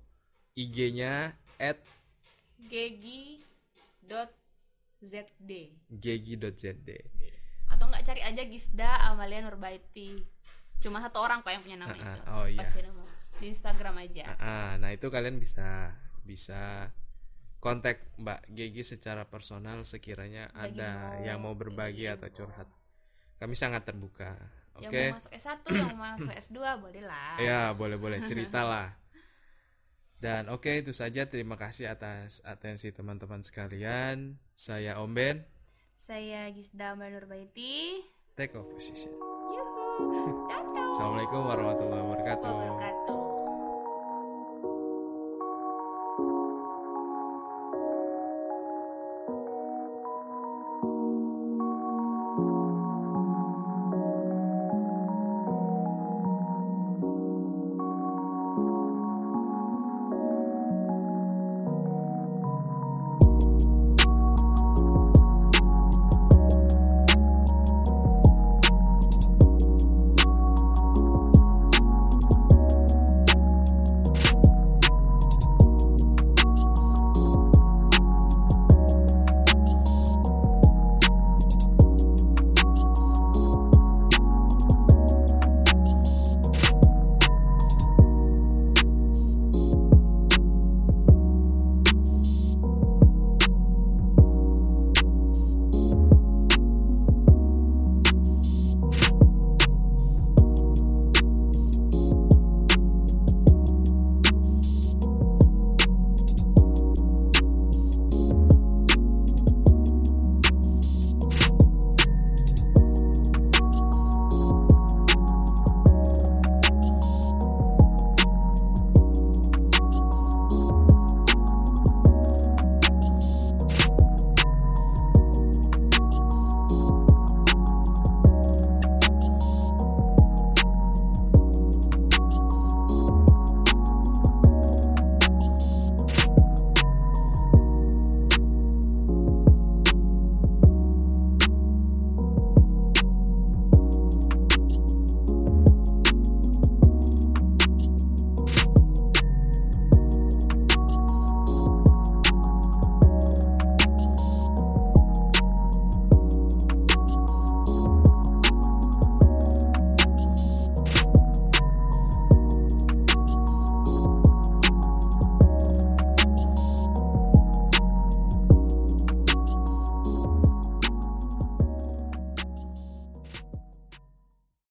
[0.53, 1.81] IG-nya at
[5.01, 5.49] gegi.zd
[5.89, 6.89] gegi.zd.
[7.67, 10.21] atau nggak cari aja Gisda Amalia Nurbaiti
[10.77, 12.59] cuma satu orang kok yang punya nama Ah, itu ah, oh iya.
[12.61, 13.02] pasti nemu
[13.43, 15.91] di Instagram aja Ah, nah itu kalian bisa
[16.23, 16.87] bisa
[17.59, 22.67] kontak Mbak Gegi secara personal sekiranya Bagi ada mau yang mau berbagi atau curhat.
[23.35, 24.35] Kami sangat terbuka.
[24.79, 25.03] yang Oke.
[25.11, 28.95] mau masuk S1 yang mau masuk S2 boleh lah Ya, boleh-boleh ceritalah.
[30.17, 31.27] Dan oke itu saja.
[31.27, 34.39] Terima kasih atas atensi teman-teman sekalian.
[34.55, 35.37] Saya Om Ben.
[35.93, 38.01] saya Gisda Nurbaiti
[38.33, 39.13] Take off position.
[39.53, 40.09] Yuhu,
[40.49, 42.49] dadah Assalamualaikum warahmatullahi wabarakatuh.
[42.49, 43.22] wabarakatuh